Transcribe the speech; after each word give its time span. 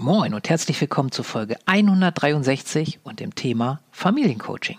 Moin 0.00 0.32
und 0.32 0.48
herzlich 0.48 0.80
willkommen 0.80 1.10
zur 1.10 1.24
Folge 1.24 1.56
163 1.66 3.00
und 3.02 3.18
dem 3.18 3.34
Thema 3.34 3.80
Familiencoaching. 3.90 4.78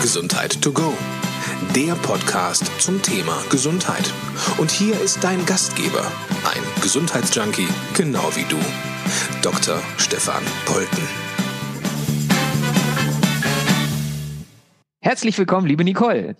Gesundheit 0.00 0.62
to 0.62 0.72
go. 0.72 0.94
Der 1.74 1.94
Podcast 1.96 2.70
zum 2.80 3.02
Thema 3.02 3.36
Gesundheit. 3.50 4.10
Und 4.56 4.70
hier 4.70 4.98
ist 4.98 5.22
dein 5.22 5.44
Gastgeber, 5.44 6.10
ein 6.44 6.82
Gesundheitsjunkie, 6.82 7.68
genau 7.94 8.34
wie 8.34 8.44
du, 8.48 8.56
Dr. 9.42 9.78
Stefan 9.98 10.42
Polten. 10.64 11.02
Herzlich 15.02 15.36
willkommen, 15.36 15.66
liebe 15.66 15.84
Nicole. 15.84 16.34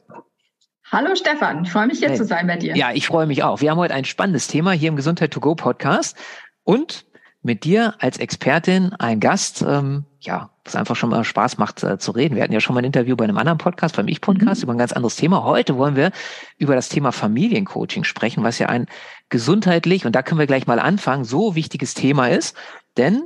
Hallo 0.93 1.17
Stefan, 1.17 1.65
ich 1.65 1.73
freue 1.73 1.89
mich 1.89 1.99
hier 1.99 2.11
hey. 2.11 2.17
zu 2.17 2.25
sein 2.25 2.47
bei 2.47 2.57
dir. 2.57 2.77
Ja, 2.77 2.93
ich 2.93 3.09
freue 3.09 3.27
mich 3.27 3.43
auch. 3.43 3.61
Wir 3.61 3.73
haben 3.73 3.79
heute 3.79 3.95
ein 3.95 4.05
spannendes 4.05 4.47
Thema 4.47 4.71
hier 4.71 4.89
im 4.89 4.97
Gesundheit 4.97 5.33
to 5.33 5.41
go 5.41 5.57
Podcast 5.57 6.17
und 6.63 7.07
mit 7.43 7.65
dir 7.65 7.95
als 7.99 8.19
Expertin 8.19 8.93
ein 8.93 9.19
Gast, 9.19 9.65
ähm, 9.67 10.05
ja, 10.21 10.51
was 10.65 10.77
einfach 10.77 10.95
schon 10.95 11.11
mal 11.11 11.25
Spaß 11.25 11.59
macht 11.59 11.83
äh, 11.83 11.99
zu 11.99 12.13
reden. 12.13 12.37
Wir 12.37 12.43
hatten 12.45 12.53
ja 12.53 12.61
schon 12.61 12.75
mal 12.75 12.81
ein 12.81 12.87
Interview 12.87 13.17
bei 13.17 13.25
einem 13.25 13.37
anderen 13.37 13.59
Podcast, 13.59 13.97
beim 13.97 14.07
Ich-Podcast, 14.07 14.61
mhm. 14.61 14.65
über 14.65 14.75
ein 14.75 14.79
ganz 14.79 14.93
anderes 14.93 15.17
Thema. 15.17 15.43
Heute 15.43 15.77
wollen 15.77 15.97
wir 15.97 16.13
über 16.57 16.77
das 16.77 16.89
Thema 16.89 17.11
Familiencoaching 17.11 18.05
sprechen, 18.05 18.45
was 18.45 18.61
ja 18.61 18.69
ein 18.69 18.87
gesundheitlich, 19.29 20.07
und 20.07 20.15
da 20.15 20.23
können 20.23 20.39
wir 20.39 20.47
gleich 20.47 20.69
mal 20.69 20.79
anfangen, 20.79 21.25
so 21.25 21.57
wichtiges 21.57 21.95
Thema 21.95 22.29
ist. 22.29 22.57
Denn 22.97 23.25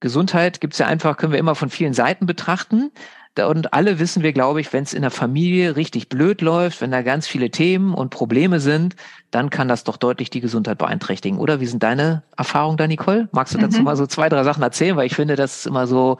Gesundheit 0.00 0.60
gibt's 0.60 0.78
ja 0.78 0.86
einfach, 0.86 1.16
können 1.16 1.32
wir 1.32 1.38
immer 1.38 1.54
von 1.54 1.70
vielen 1.70 1.94
Seiten 1.94 2.26
betrachten. 2.26 2.90
Und 3.38 3.72
alle 3.72 3.98
wissen 3.98 4.22
wir, 4.22 4.32
glaube 4.32 4.60
ich, 4.60 4.72
wenn 4.72 4.82
es 4.82 4.92
in 4.92 5.02
der 5.02 5.10
Familie 5.10 5.76
richtig 5.76 6.08
blöd 6.08 6.40
läuft, 6.40 6.80
wenn 6.80 6.90
da 6.90 7.02
ganz 7.02 7.26
viele 7.26 7.50
Themen 7.50 7.94
und 7.94 8.10
Probleme 8.10 8.60
sind, 8.60 8.96
dann 9.30 9.50
kann 9.50 9.68
das 9.68 9.84
doch 9.84 9.96
deutlich 9.96 10.30
die 10.30 10.40
Gesundheit 10.40 10.78
beeinträchtigen. 10.78 11.38
Oder 11.38 11.60
wie 11.60 11.66
sind 11.66 11.82
deine 11.82 12.22
Erfahrungen 12.36 12.76
da, 12.76 12.86
Nicole? 12.86 13.28
Magst 13.32 13.54
du 13.54 13.58
dazu 13.58 13.78
mhm. 13.78 13.84
mal 13.84 13.96
so 13.96 14.06
zwei, 14.06 14.28
drei 14.28 14.42
Sachen 14.42 14.62
erzählen? 14.62 14.96
Weil 14.96 15.06
ich 15.06 15.14
finde, 15.14 15.36
das 15.36 15.60
ist 15.60 15.66
immer 15.66 15.86
so, 15.86 16.18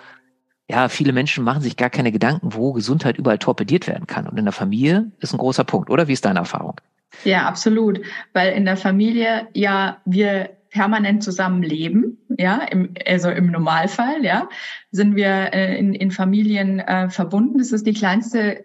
ja, 0.70 0.88
viele 0.88 1.12
Menschen 1.12 1.42
machen 1.42 1.62
sich 1.62 1.76
gar 1.76 1.90
keine 1.90 2.12
Gedanken, 2.12 2.54
wo 2.54 2.72
Gesundheit 2.72 3.18
überall 3.18 3.38
torpediert 3.38 3.88
werden 3.88 4.06
kann. 4.06 4.28
Und 4.28 4.38
in 4.38 4.44
der 4.44 4.52
Familie 4.52 5.10
ist 5.18 5.34
ein 5.34 5.38
großer 5.38 5.64
Punkt, 5.64 5.90
oder? 5.90 6.06
Wie 6.06 6.12
ist 6.12 6.24
deine 6.24 6.38
Erfahrung? 6.38 6.80
Ja, 7.24 7.46
absolut. 7.46 8.00
Weil 8.32 8.52
in 8.52 8.64
der 8.64 8.76
Familie 8.76 9.48
ja 9.52 9.98
wir 10.04 10.50
permanent 10.70 11.22
zusammen 11.22 11.62
leben, 11.62 12.18
ja, 12.38 12.58
im, 12.58 12.94
also 13.06 13.30
im 13.30 13.50
Normalfall, 13.50 14.24
ja, 14.24 14.48
sind 14.90 15.16
wir 15.16 15.52
äh, 15.52 15.78
in, 15.78 15.94
in 15.94 16.10
Familien 16.10 16.78
äh, 16.78 17.10
verbunden. 17.10 17.58
Das 17.58 17.72
ist 17.72 17.86
die 17.86 17.92
kleinste 17.92 18.64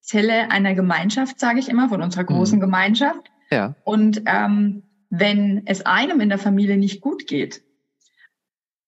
Zelle 0.00 0.50
einer 0.50 0.74
Gemeinschaft, 0.74 1.38
sage 1.38 1.58
ich 1.58 1.68
immer, 1.68 1.90
von 1.90 2.02
unserer 2.02 2.22
mhm. 2.22 2.34
großen 2.34 2.58
mhm. 2.58 2.62
Gemeinschaft. 2.62 3.30
Ja. 3.50 3.74
Und 3.84 4.22
ähm, 4.26 4.82
wenn 5.10 5.62
es 5.66 5.84
einem 5.84 6.20
in 6.20 6.30
der 6.30 6.38
Familie 6.38 6.76
nicht 6.76 7.00
gut 7.00 7.26
geht, 7.26 7.62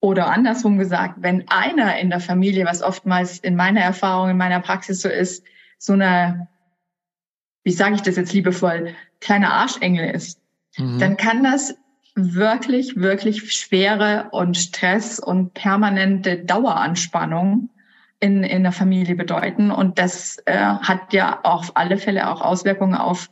oder 0.00 0.28
andersrum 0.28 0.78
gesagt, 0.78 1.16
wenn 1.18 1.46
einer 1.48 1.98
in 1.98 2.08
der 2.08 2.20
Familie, 2.20 2.64
was 2.64 2.82
oftmals 2.82 3.38
in 3.38 3.54
meiner 3.54 3.82
Erfahrung, 3.82 4.30
in 4.30 4.38
meiner 4.38 4.60
Praxis 4.60 5.02
so 5.02 5.10
ist, 5.10 5.44
so 5.78 5.92
eine, 5.92 6.48
wie 7.64 7.72
sage 7.72 7.96
ich 7.96 8.02
das 8.02 8.16
jetzt 8.16 8.32
liebevoll, 8.32 8.94
kleiner 9.20 9.52
Arschengel 9.52 10.10
ist, 10.10 10.40
mhm. 10.78 10.98
dann 10.98 11.18
kann 11.18 11.44
das 11.44 11.74
wirklich, 12.34 12.96
wirklich 12.96 13.52
schwere 13.52 14.28
und 14.32 14.56
Stress 14.56 15.18
und 15.18 15.54
permanente 15.54 16.38
Daueranspannung 16.38 17.70
in, 18.20 18.42
in 18.44 18.62
der 18.62 18.72
Familie 18.72 19.14
bedeuten. 19.14 19.70
Und 19.70 19.98
das 19.98 20.42
äh, 20.44 20.56
hat 20.56 21.12
ja 21.12 21.40
auf 21.42 21.76
alle 21.76 21.96
Fälle 21.96 22.28
auch 22.28 22.40
Auswirkungen 22.40 22.94
auf 22.94 23.30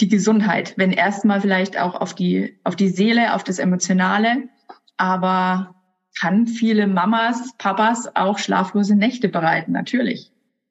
die 0.00 0.08
Gesundheit. 0.08 0.74
Wenn 0.76 0.92
erstmal 0.92 1.40
vielleicht 1.40 1.78
auch 1.78 1.94
auf 1.94 2.14
die, 2.14 2.58
auf 2.64 2.76
die 2.76 2.88
Seele, 2.88 3.34
auf 3.34 3.44
das 3.44 3.58
Emotionale, 3.58 4.48
aber 4.96 5.74
kann 6.18 6.46
viele 6.46 6.86
Mamas, 6.86 7.54
Papas 7.58 8.14
auch 8.16 8.38
schlaflose 8.38 8.96
Nächte 8.96 9.28
bereiten, 9.28 9.72
natürlich. 9.72 10.30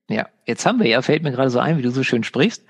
Ja, 0.09 0.28
jetzt 0.45 0.66
haben 0.66 0.80
wir 0.80 0.88
ja, 0.88 1.02
fällt 1.02 1.23
mir 1.23 1.32
gerade 1.32 1.49
so 1.49 1.60
ein, 1.60 1.78
wie 1.78 1.82
du 1.82 1.92
so 1.92 2.04
schön 2.04 2.23
sprichst, 2.23 2.66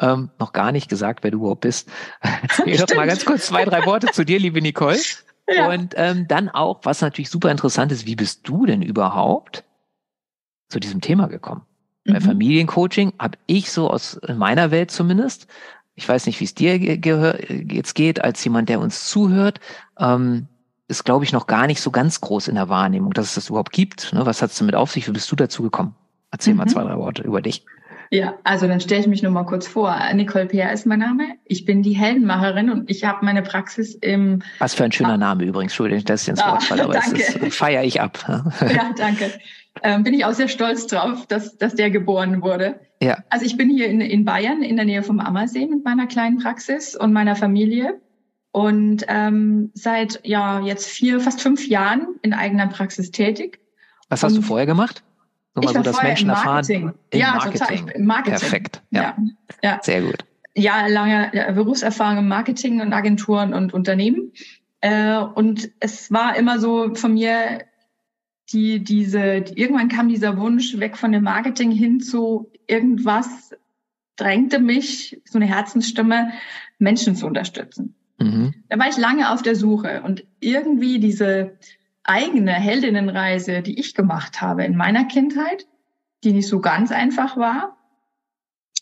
ähm, 0.00 0.30
noch 0.38 0.52
gar 0.52 0.72
nicht 0.72 0.88
gesagt, 0.88 1.22
wer 1.22 1.30
du 1.30 1.38
überhaupt 1.38 1.62
bist. 1.62 1.90
Erzähl 2.20 2.76
doch 2.76 2.94
mal 2.94 3.06
ganz 3.06 3.24
kurz 3.24 3.46
zwei, 3.46 3.64
drei 3.64 3.86
Worte 3.86 4.08
zu 4.08 4.24
dir, 4.24 4.38
liebe 4.38 4.60
Nicole. 4.60 4.98
Ja. 5.46 5.68
Und 5.68 5.92
ähm, 5.98 6.26
dann 6.26 6.48
auch, 6.48 6.80
was 6.84 7.02
natürlich 7.02 7.28
super 7.28 7.50
interessant 7.50 7.92
ist, 7.92 8.06
wie 8.06 8.16
bist 8.16 8.48
du 8.48 8.64
denn 8.64 8.80
überhaupt 8.80 9.62
zu 10.70 10.80
diesem 10.80 11.02
Thema 11.02 11.26
gekommen? 11.26 11.66
Mhm. 12.04 12.12
Bei 12.14 12.20
Familiencoaching 12.22 13.12
habe 13.18 13.36
ich 13.44 13.70
so 13.70 13.90
aus 13.90 14.18
meiner 14.26 14.70
Welt 14.70 14.90
zumindest, 14.90 15.46
ich 15.96 16.08
weiß 16.08 16.24
nicht, 16.24 16.40
wie 16.40 16.44
es 16.44 16.54
dir 16.54 16.78
jetzt 16.78 17.94
geht, 17.94 18.24
als 18.24 18.42
jemand, 18.42 18.70
der 18.70 18.80
uns 18.80 19.06
zuhört, 19.06 19.60
ähm, 19.98 20.48
ist, 20.88 21.04
glaube 21.04 21.24
ich, 21.24 21.32
noch 21.32 21.46
gar 21.46 21.66
nicht 21.66 21.80
so 21.80 21.90
ganz 21.90 22.20
groß 22.20 22.48
in 22.48 22.56
der 22.56 22.68
Wahrnehmung, 22.68 23.12
dass 23.12 23.26
es 23.26 23.34
das 23.34 23.48
überhaupt 23.48 23.72
gibt. 23.72 24.12
Ne? 24.12 24.26
Was 24.26 24.42
hat 24.42 24.50
es 24.50 24.58
damit 24.58 24.74
auf 24.74 24.92
sich? 24.92 25.06
Wie 25.06 25.12
bist 25.12 25.30
du 25.30 25.36
dazu 25.36 25.62
gekommen? 25.62 25.94
Erzähl 26.30 26.54
mhm. 26.54 26.58
mal 26.58 26.66
zwei, 26.66 26.82
drei 26.82 26.96
Worte 26.96 27.22
über 27.22 27.40
dich. 27.40 27.64
Ja, 28.14 28.38
also 28.44 28.68
dann 28.68 28.80
stelle 28.80 29.00
ich 29.00 29.06
mich 29.08 29.24
nur 29.24 29.32
mal 29.32 29.42
kurz 29.42 29.66
vor. 29.66 29.92
Nicole 30.14 30.46
Peer 30.46 30.72
ist 30.72 30.86
mein 30.86 31.00
Name. 31.00 31.34
Ich 31.44 31.64
bin 31.64 31.82
die 31.82 31.94
Heldenmacherin 31.94 32.70
und 32.70 32.88
ich 32.88 33.02
habe 33.02 33.24
meine 33.24 33.42
Praxis 33.42 33.96
im. 33.96 34.40
Was 34.60 34.72
für 34.72 34.84
ein 34.84 34.92
schöner 34.92 35.14
ah. 35.14 35.16
Name 35.16 35.42
übrigens. 35.42 35.72
Entschuldigung, 35.72 36.04
das 36.04 36.22
ist 36.22 36.28
ins 36.28 36.40
Wort 36.40 36.62
fall, 36.62 36.80
aber 36.80 36.92
danke. 36.92 37.24
das 37.40 37.56
feiere 37.56 37.82
ich 37.82 38.00
ab. 38.00 38.24
ja, 38.60 38.92
danke. 38.96 39.32
Ähm, 39.82 40.04
bin 40.04 40.14
ich 40.14 40.24
auch 40.24 40.32
sehr 40.32 40.46
stolz 40.46 40.86
drauf, 40.86 41.26
dass, 41.26 41.58
dass 41.58 41.74
der 41.74 41.90
geboren 41.90 42.40
wurde. 42.40 42.78
Ja. 43.02 43.18
Also 43.30 43.44
ich 43.46 43.56
bin 43.56 43.68
hier 43.68 43.88
in, 43.88 44.00
in 44.00 44.24
Bayern 44.24 44.62
in 44.62 44.76
der 44.76 44.84
Nähe 44.84 45.02
vom 45.02 45.18
Ammersee 45.18 45.66
mit 45.66 45.84
meiner 45.84 46.06
kleinen 46.06 46.38
Praxis 46.38 46.94
und 46.94 47.12
meiner 47.12 47.34
Familie 47.34 48.00
und 48.52 49.04
ähm, 49.08 49.72
seit 49.74 50.20
ja 50.22 50.60
jetzt 50.60 50.86
vier, 50.86 51.18
fast 51.18 51.40
fünf 51.40 51.66
Jahren 51.66 52.14
in 52.22 52.32
eigener 52.32 52.68
Praxis 52.68 53.10
tätig. 53.10 53.58
Was 54.08 54.22
hast 54.22 54.34
und 54.34 54.42
du 54.42 54.46
vorher 54.46 54.66
gemacht? 54.66 55.02
Nur 55.54 55.64
mal 55.64 55.74
so, 55.74 55.82
dass 55.82 56.02
Menschen 56.02 56.28
im 56.28 56.34
Marketing. 56.34 56.82
erfahren. 56.82 56.98
Ja, 57.12 57.34
Marketing. 57.34 57.78
Total, 57.78 57.96
im 57.96 58.06
Marketing. 58.06 58.38
Perfekt. 58.38 58.82
Ja. 58.90 59.02
ja. 59.02 59.16
ja. 59.62 59.78
Sehr 59.82 60.02
gut. 60.02 60.24
Ja, 60.56 60.86
lange 60.86 61.52
Berufserfahrung 61.54 62.18
im 62.18 62.28
Marketing 62.28 62.80
und 62.80 62.92
Agenturen 62.92 63.54
und 63.54 63.74
Unternehmen. 63.74 64.32
Äh, 64.80 65.18
und 65.18 65.70
es 65.80 66.12
war 66.12 66.36
immer 66.36 66.58
so 66.58 66.94
von 66.94 67.14
mir 67.14 67.64
die, 68.52 68.84
diese, 68.84 69.40
die, 69.40 69.60
irgendwann 69.60 69.88
kam 69.88 70.08
dieser 70.08 70.36
Wunsch 70.38 70.78
weg 70.78 70.96
von 70.96 71.12
dem 71.12 71.24
Marketing 71.24 71.70
hin 71.70 72.00
zu 72.00 72.52
irgendwas 72.66 73.54
drängte 74.16 74.60
mich, 74.60 75.20
so 75.24 75.38
eine 75.38 75.46
Herzensstimme, 75.46 76.32
Menschen 76.78 77.16
zu 77.16 77.26
unterstützen. 77.26 77.94
Mhm. 78.18 78.54
Da 78.68 78.78
war 78.78 78.88
ich 78.88 78.96
lange 78.96 79.32
auf 79.32 79.42
der 79.42 79.56
Suche 79.56 80.02
und 80.02 80.24
irgendwie 80.40 81.00
diese, 81.00 81.58
eigene 82.04 82.52
Heldinnenreise, 82.52 83.62
die 83.62 83.78
ich 83.78 83.94
gemacht 83.94 84.40
habe 84.40 84.64
in 84.64 84.76
meiner 84.76 85.04
Kindheit, 85.04 85.66
die 86.22 86.32
nicht 86.32 86.48
so 86.48 86.60
ganz 86.60 86.92
einfach 86.92 87.36
war, 87.36 87.76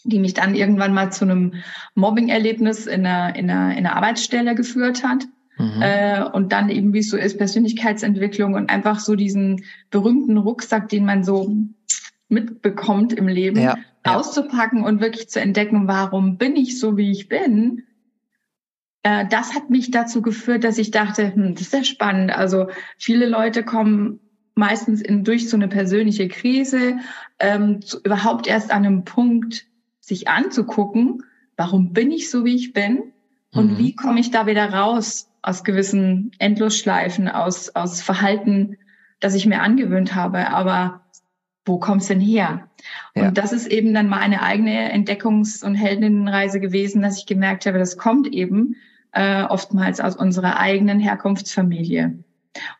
die 0.04 0.18
mich 0.18 0.34
dann 0.34 0.54
irgendwann 0.54 0.92
mal 0.92 1.12
zu 1.12 1.24
einem 1.24 1.54
Mobbing-Erlebnis 1.94 2.86
in 2.86 3.06
einer, 3.06 3.34
in, 3.36 3.48
einer, 3.48 3.70
in 3.72 3.86
einer 3.86 3.96
Arbeitsstelle 3.96 4.54
geführt 4.54 5.04
hat. 5.04 5.24
Mhm. 5.58 5.82
Äh, 5.82 6.24
und 6.24 6.52
dann 6.52 6.70
eben, 6.70 6.92
wie 6.92 6.98
es 6.98 7.10
so 7.10 7.16
ist, 7.16 7.38
Persönlichkeitsentwicklung 7.38 8.54
und 8.54 8.68
einfach 8.70 8.98
so 8.98 9.14
diesen 9.14 9.64
berühmten 9.90 10.38
Rucksack, 10.38 10.88
den 10.88 11.04
man 11.04 11.22
so 11.22 11.54
mitbekommt 12.28 13.12
im 13.12 13.28
Leben, 13.28 13.60
ja, 13.60 13.76
ja. 14.04 14.16
auszupacken 14.16 14.82
und 14.82 15.00
wirklich 15.00 15.28
zu 15.28 15.40
entdecken, 15.40 15.86
warum 15.86 16.38
bin 16.38 16.56
ich 16.56 16.80
so, 16.80 16.96
wie 16.96 17.10
ich 17.10 17.28
bin 17.28 17.84
äh, 19.02 19.26
das 19.28 19.54
hat 19.54 19.70
mich 19.70 19.90
dazu 19.90 20.22
geführt, 20.22 20.64
dass 20.64 20.78
ich 20.78 20.90
dachte, 20.90 21.34
hm, 21.34 21.54
das 21.54 21.62
ist 21.62 21.72
ja 21.72 21.84
spannend. 21.84 22.32
Also 22.32 22.68
viele 22.98 23.26
Leute 23.26 23.64
kommen 23.64 24.20
meistens 24.54 25.00
in, 25.00 25.24
durch 25.24 25.48
so 25.48 25.56
eine 25.56 25.68
persönliche 25.68 26.28
Krise 26.28 26.98
ähm, 27.38 27.82
zu, 27.82 28.00
überhaupt 28.02 28.46
erst 28.46 28.70
an 28.70 28.84
einem 28.84 29.04
Punkt, 29.04 29.66
sich 30.00 30.28
anzugucken, 30.28 31.22
warum 31.56 31.92
bin 31.92 32.10
ich 32.10 32.30
so, 32.30 32.44
wie 32.44 32.56
ich 32.56 32.72
bin 32.72 33.12
und 33.52 33.72
mhm. 33.72 33.78
wie 33.78 33.94
komme 33.94 34.20
ich 34.20 34.30
da 34.30 34.46
wieder 34.46 34.72
raus 34.72 35.28
aus 35.42 35.64
gewissen 35.64 36.32
Endlosschleifen, 36.38 37.28
aus, 37.28 37.70
aus 37.74 38.02
Verhalten, 38.02 38.78
das 39.20 39.34
ich 39.34 39.46
mir 39.46 39.60
angewöhnt 39.60 40.14
habe. 40.14 40.50
Aber 40.50 41.02
wo 41.64 41.78
kommt's 41.78 42.08
denn 42.08 42.20
her? 42.20 42.68
Ja. 43.14 43.28
Und 43.28 43.38
das 43.38 43.52
ist 43.52 43.66
eben 43.66 43.94
dann 43.94 44.08
mal 44.08 44.18
eine 44.18 44.42
eigene 44.42 44.92
Entdeckungs- 44.92 45.64
und 45.64 45.74
Heldinnenreise 45.74 46.60
gewesen, 46.60 47.02
dass 47.02 47.18
ich 47.18 47.26
gemerkt 47.26 47.66
habe, 47.66 47.78
das 47.78 47.96
kommt 47.96 48.26
eben 48.28 48.76
äh, 49.12 49.44
oftmals 49.44 50.00
aus 50.00 50.16
unserer 50.16 50.58
eigenen 50.58 51.00
Herkunftsfamilie. 51.00 52.18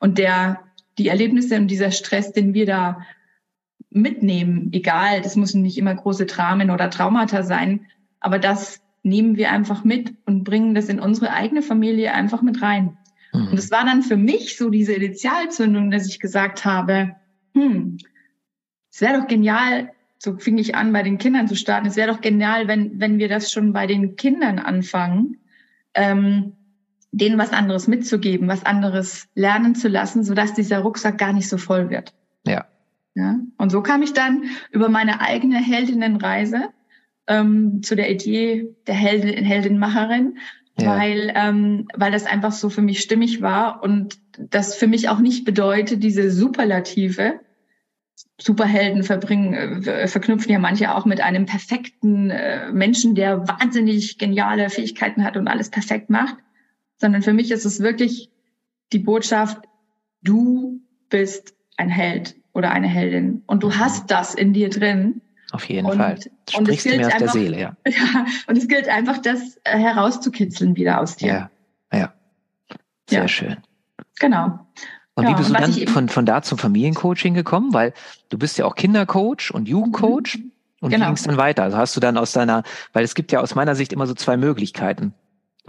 Und 0.00 0.18
der, 0.18 0.60
die 0.98 1.08
Erlebnisse 1.08 1.56
und 1.56 1.68
dieser 1.68 1.90
Stress, 1.90 2.32
den 2.32 2.54
wir 2.54 2.66
da 2.66 3.02
mitnehmen, 3.90 4.70
egal, 4.72 5.22
das 5.22 5.36
müssen 5.36 5.62
nicht 5.62 5.78
immer 5.78 5.94
große 5.94 6.26
Dramen 6.26 6.70
oder 6.70 6.90
Traumata 6.90 7.42
sein, 7.42 7.86
aber 8.20 8.38
das 8.38 8.80
nehmen 9.02 9.36
wir 9.36 9.50
einfach 9.50 9.84
mit 9.84 10.14
und 10.26 10.44
bringen 10.44 10.74
das 10.74 10.88
in 10.88 11.00
unsere 11.00 11.32
eigene 11.32 11.62
Familie 11.62 12.12
einfach 12.12 12.40
mit 12.40 12.62
rein. 12.62 12.96
Mhm. 13.32 13.48
Und 13.48 13.58
es 13.58 13.70
war 13.70 13.84
dann 13.84 14.02
für 14.02 14.16
mich 14.16 14.56
so 14.56 14.70
diese 14.70 14.92
Initialzündung, 14.92 15.90
dass 15.90 16.06
ich 16.06 16.20
gesagt 16.20 16.64
habe, 16.64 17.16
hm, 17.54 17.98
es 18.90 19.00
wäre 19.00 19.20
doch 19.20 19.26
genial, 19.26 19.92
so 20.18 20.36
fing 20.36 20.58
ich 20.58 20.74
an, 20.76 20.92
bei 20.92 21.02
den 21.02 21.18
Kindern 21.18 21.48
zu 21.48 21.56
starten. 21.56 21.88
Es 21.88 21.96
wäre 21.96 22.12
doch 22.12 22.20
genial, 22.20 22.68
wenn, 22.68 23.00
wenn 23.00 23.18
wir 23.18 23.28
das 23.28 23.50
schon 23.50 23.72
bei 23.72 23.86
den 23.86 24.16
Kindern 24.16 24.58
anfangen, 24.58 25.38
ähm, 25.94 26.54
denen 27.12 27.38
was 27.38 27.52
anderes 27.52 27.88
mitzugeben, 27.88 28.48
was 28.48 28.64
anderes 28.64 29.28
lernen 29.34 29.74
zu 29.74 29.88
lassen, 29.88 30.24
sodass 30.24 30.54
dieser 30.54 30.80
Rucksack 30.80 31.18
gar 31.18 31.32
nicht 31.32 31.48
so 31.48 31.58
voll 31.58 31.90
wird. 31.90 32.14
Ja. 32.46 32.66
Ja, 33.14 33.38
und 33.58 33.70
so 33.70 33.82
kam 33.82 34.02
ich 34.02 34.14
dann 34.14 34.44
über 34.70 34.88
meine 34.88 35.20
eigene 35.20 35.58
Heldinnenreise 35.58 36.70
ähm, 37.26 37.82
zu 37.82 37.94
der 37.94 38.10
Idee 38.10 38.74
der 38.86 38.94
Heldin, 38.94 39.44
Heldinmacherin, 39.44 40.38
ja. 40.80 40.96
weil, 40.96 41.32
ähm, 41.34 41.88
weil 41.94 42.10
das 42.10 42.24
einfach 42.24 42.52
so 42.52 42.70
für 42.70 42.80
mich 42.80 43.00
stimmig 43.00 43.42
war 43.42 43.82
und 43.82 44.18
das 44.38 44.74
für 44.74 44.86
mich 44.86 45.10
auch 45.10 45.18
nicht 45.18 45.44
bedeutet, 45.44 46.02
diese 46.02 46.30
Superlative, 46.30 47.40
Superhelden 48.40 49.04
verbringen, 49.04 49.84
äh, 49.84 50.08
verknüpfen 50.08 50.50
ja 50.50 50.58
manche 50.58 50.94
auch 50.94 51.04
mit 51.04 51.20
einem 51.20 51.46
perfekten 51.46 52.30
äh, 52.30 52.72
Menschen, 52.72 53.14
der 53.14 53.46
wahnsinnig 53.46 54.18
geniale 54.18 54.68
Fähigkeiten 54.70 55.24
hat 55.24 55.36
und 55.36 55.48
alles 55.48 55.70
perfekt 55.70 56.10
macht, 56.10 56.36
sondern 56.96 57.22
für 57.22 57.32
mich 57.32 57.50
ist 57.50 57.64
es 57.64 57.80
wirklich 57.80 58.30
die 58.92 58.98
Botschaft, 58.98 59.62
du 60.22 60.80
bist 61.08 61.54
ein 61.76 61.88
Held 61.88 62.36
oder 62.52 62.70
eine 62.72 62.88
Heldin. 62.88 63.42
Und 63.46 63.62
du 63.62 63.68
mhm. 63.68 63.78
hast 63.78 64.10
das 64.10 64.34
in 64.34 64.52
dir 64.52 64.70
drin. 64.70 65.22
Auf 65.52 65.68
jeden 65.68 65.86
und, 65.86 65.98
Fall. 65.98 66.18
Du 66.50 66.58
und 66.58 66.68
es 66.68 66.82
gilt 66.82 66.98
mir 66.98 67.06
aus 67.06 67.12
einfach, 67.12 67.32
der 67.32 67.42
Seele, 67.42 67.60
ja. 67.60 67.76
ja. 67.86 68.26
Und 68.46 68.58
es 68.58 68.68
gilt 68.68 68.88
einfach, 68.88 69.18
das 69.18 69.60
äh, 69.64 69.78
herauszukitzeln 69.78 70.76
wieder 70.76 71.00
aus 71.00 71.16
dir. 71.16 71.28
Ja, 71.28 71.50
ja. 71.92 72.14
Sehr 73.08 73.22
ja. 73.22 73.28
schön. 73.28 73.56
Genau. 74.18 74.66
Und 75.14 75.24
ja, 75.24 75.30
wie 75.30 75.34
bist 75.34 75.50
du 75.50 75.54
dann 75.54 75.72
von, 75.88 76.08
von 76.08 76.26
da 76.26 76.42
zum 76.42 76.58
Familiencoaching 76.58 77.34
gekommen? 77.34 77.74
Weil 77.74 77.92
du 78.30 78.38
bist 78.38 78.56
ja 78.58 78.64
auch 78.64 78.74
Kindercoach 78.74 79.52
und 79.52 79.68
Jugendcoach. 79.68 80.38
Mhm. 80.38 80.52
Und 80.80 80.90
genau. 80.90 81.04
wie 81.04 81.08
ging 81.08 81.16
es 81.16 81.22
dann 81.22 81.36
weiter? 81.36 81.62
Also 81.64 81.76
hast 81.76 81.94
du 81.96 82.00
dann 82.00 82.16
aus 82.16 82.32
deiner, 82.32 82.64
weil 82.92 83.04
es 83.04 83.14
gibt 83.14 83.30
ja 83.30 83.40
aus 83.40 83.54
meiner 83.54 83.74
Sicht 83.74 83.92
immer 83.92 84.06
so 84.06 84.14
zwei 84.14 84.36
Möglichkeiten. 84.36 85.14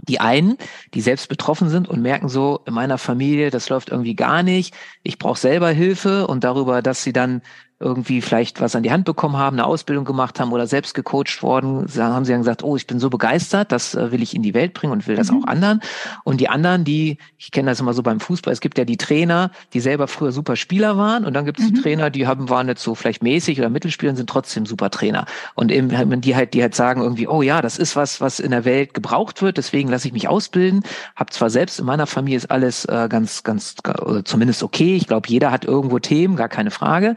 Die 0.08 0.20
einen, 0.20 0.58
die 0.96 1.02
selbst 1.02 1.30
betroffen 1.30 1.70
sind 1.70 1.88
und 1.88 2.02
merken 2.02 2.28
so, 2.28 2.62
in 2.66 2.74
meiner 2.74 2.98
Familie, 2.98 3.52
das 3.52 3.70
läuft 3.70 3.90
irgendwie 3.90 4.16
gar 4.16 4.42
nicht, 4.42 4.74
ich 5.04 5.20
brauche 5.20 5.40
selber 5.40 5.70
Hilfe 5.70 6.26
und 6.26 6.44
darüber, 6.44 6.82
dass 6.82 7.04
sie 7.04 7.14
dann 7.14 7.44
irgendwie 7.84 8.22
vielleicht 8.22 8.62
was 8.62 8.76
an 8.76 8.84
die 8.84 8.92
Hand 8.92 9.06
bekommen 9.06 9.38
haben, 9.38 9.58
eine 9.58 9.66
Ausbildung 9.66 10.06
gemacht 10.06 10.40
haben 10.40 10.52
oder 10.52 10.66
selbst 10.66 10.94
gecoacht 10.94 11.44
worden, 11.44 11.86
haben 11.98 12.26
sie 12.26 12.32
dann 12.32 12.42
gesagt, 12.42 12.64
oh, 12.64 12.76
ich 12.76 12.88
bin 12.88 13.00
so 13.00 13.10
begeistert, 13.10 13.72
das 13.72 13.94
äh, 13.94 14.12
will 14.12 14.24
ich 14.24 14.36
in 14.36 14.42
die 14.42 14.54
Welt 14.54 14.74
bringen 14.74 14.94
und 14.94 15.08
will 15.08 15.16
das 15.16 15.32
mhm. 15.32 15.44
auch 15.44 15.48
anderen. 15.48 15.82
Und 16.24 16.40
die 16.40 16.50
anderen, 16.50 16.84
die, 16.84 17.18
ich 17.38 17.52
kenne 17.52 17.70
das 17.70 17.80
immer 17.80 17.94
so 17.94 18.02
beim 18.02 18.20
Fußball, 18.20 18.54
es 18.54 18.62
gibt 18.62 18.78
ja 18.78 18.86
die 18.86 18.98
Trainer, 18.98 19.52
die 19.74 19.82
selber 19.82 20.08
früher 20.08 20.32
super 20.32 20.56
Spieler 20.56 20.98
waren 20.98 21.26
und 21.26 21.34
dann 21.34 21.46
gibt 21.46 21.60
es 21.60 21.70
mhm. 21.70 21.76
die 21.76 21.82
Trainer, 21.82 22.10
die 22.10 22.26
haben, 22.26 22.50
waren 22.50 22.68
jetzt 22.68 22.84
so 22.84 22.96
vielleicht 22.96 23.22
mäßig 23.22 23.60
oder 23.60 23.70
Mittelspieler 23.70 24.12
und 24.12 24.16
sind 24.16 24.30
trotzdem 24.30 24.66
super 24.66 24.90
Trainer. 24.90 25.26
Und 25.56 25.72
eben, 25.72 26.22
die 26.22 26.36
halt, 26.36 26.54
die 26.54 26.62
halt 26.62 26.76
sagen 26.76 27.02
irgendwie, 27.02 27.28
oh 27.28 27.42
ja, 27.42 27.62
das 27.62 27.78
ist 27.78 27.96
was, 27.96 28.22
was 28.22 28.40
in 28.40 28.52
der 28.52 28.66
Welt 28.66 28.94
gebraucht 28.94 29.42
wird, 29.42 29.58
deswegen 29.58 29.90
lasse 29.90 30.08
ich 30.08 30.14
mich 30.14 30.28
ausbilden. 30.28 30.84
Hab 31.16 31.34
zwar 31.34 31.50
selbst 31.50 31.80
in 31.80 31.86
meiner 31.86 32.08
Familie 32.08 32.38
ist 32.38 32.50
alles 32.50 32.86
äh, 32.86 33.08
ganz, 33.10 33.44
ganz, 33.44 33.76
äh, 33.86 34.24
zumindest 34.24 34.64
okay. 34.64 34.96
Ich 34.96 35.08
glaube, 35.08 35.28
jeder 35.28 35.52
hat 35.52 35.66
irgendwo 35.66 36.00
Themen, 36.00 36.36
gar 36.36 36.50
keine 36.50 36.72
Frage. 36.72 37.16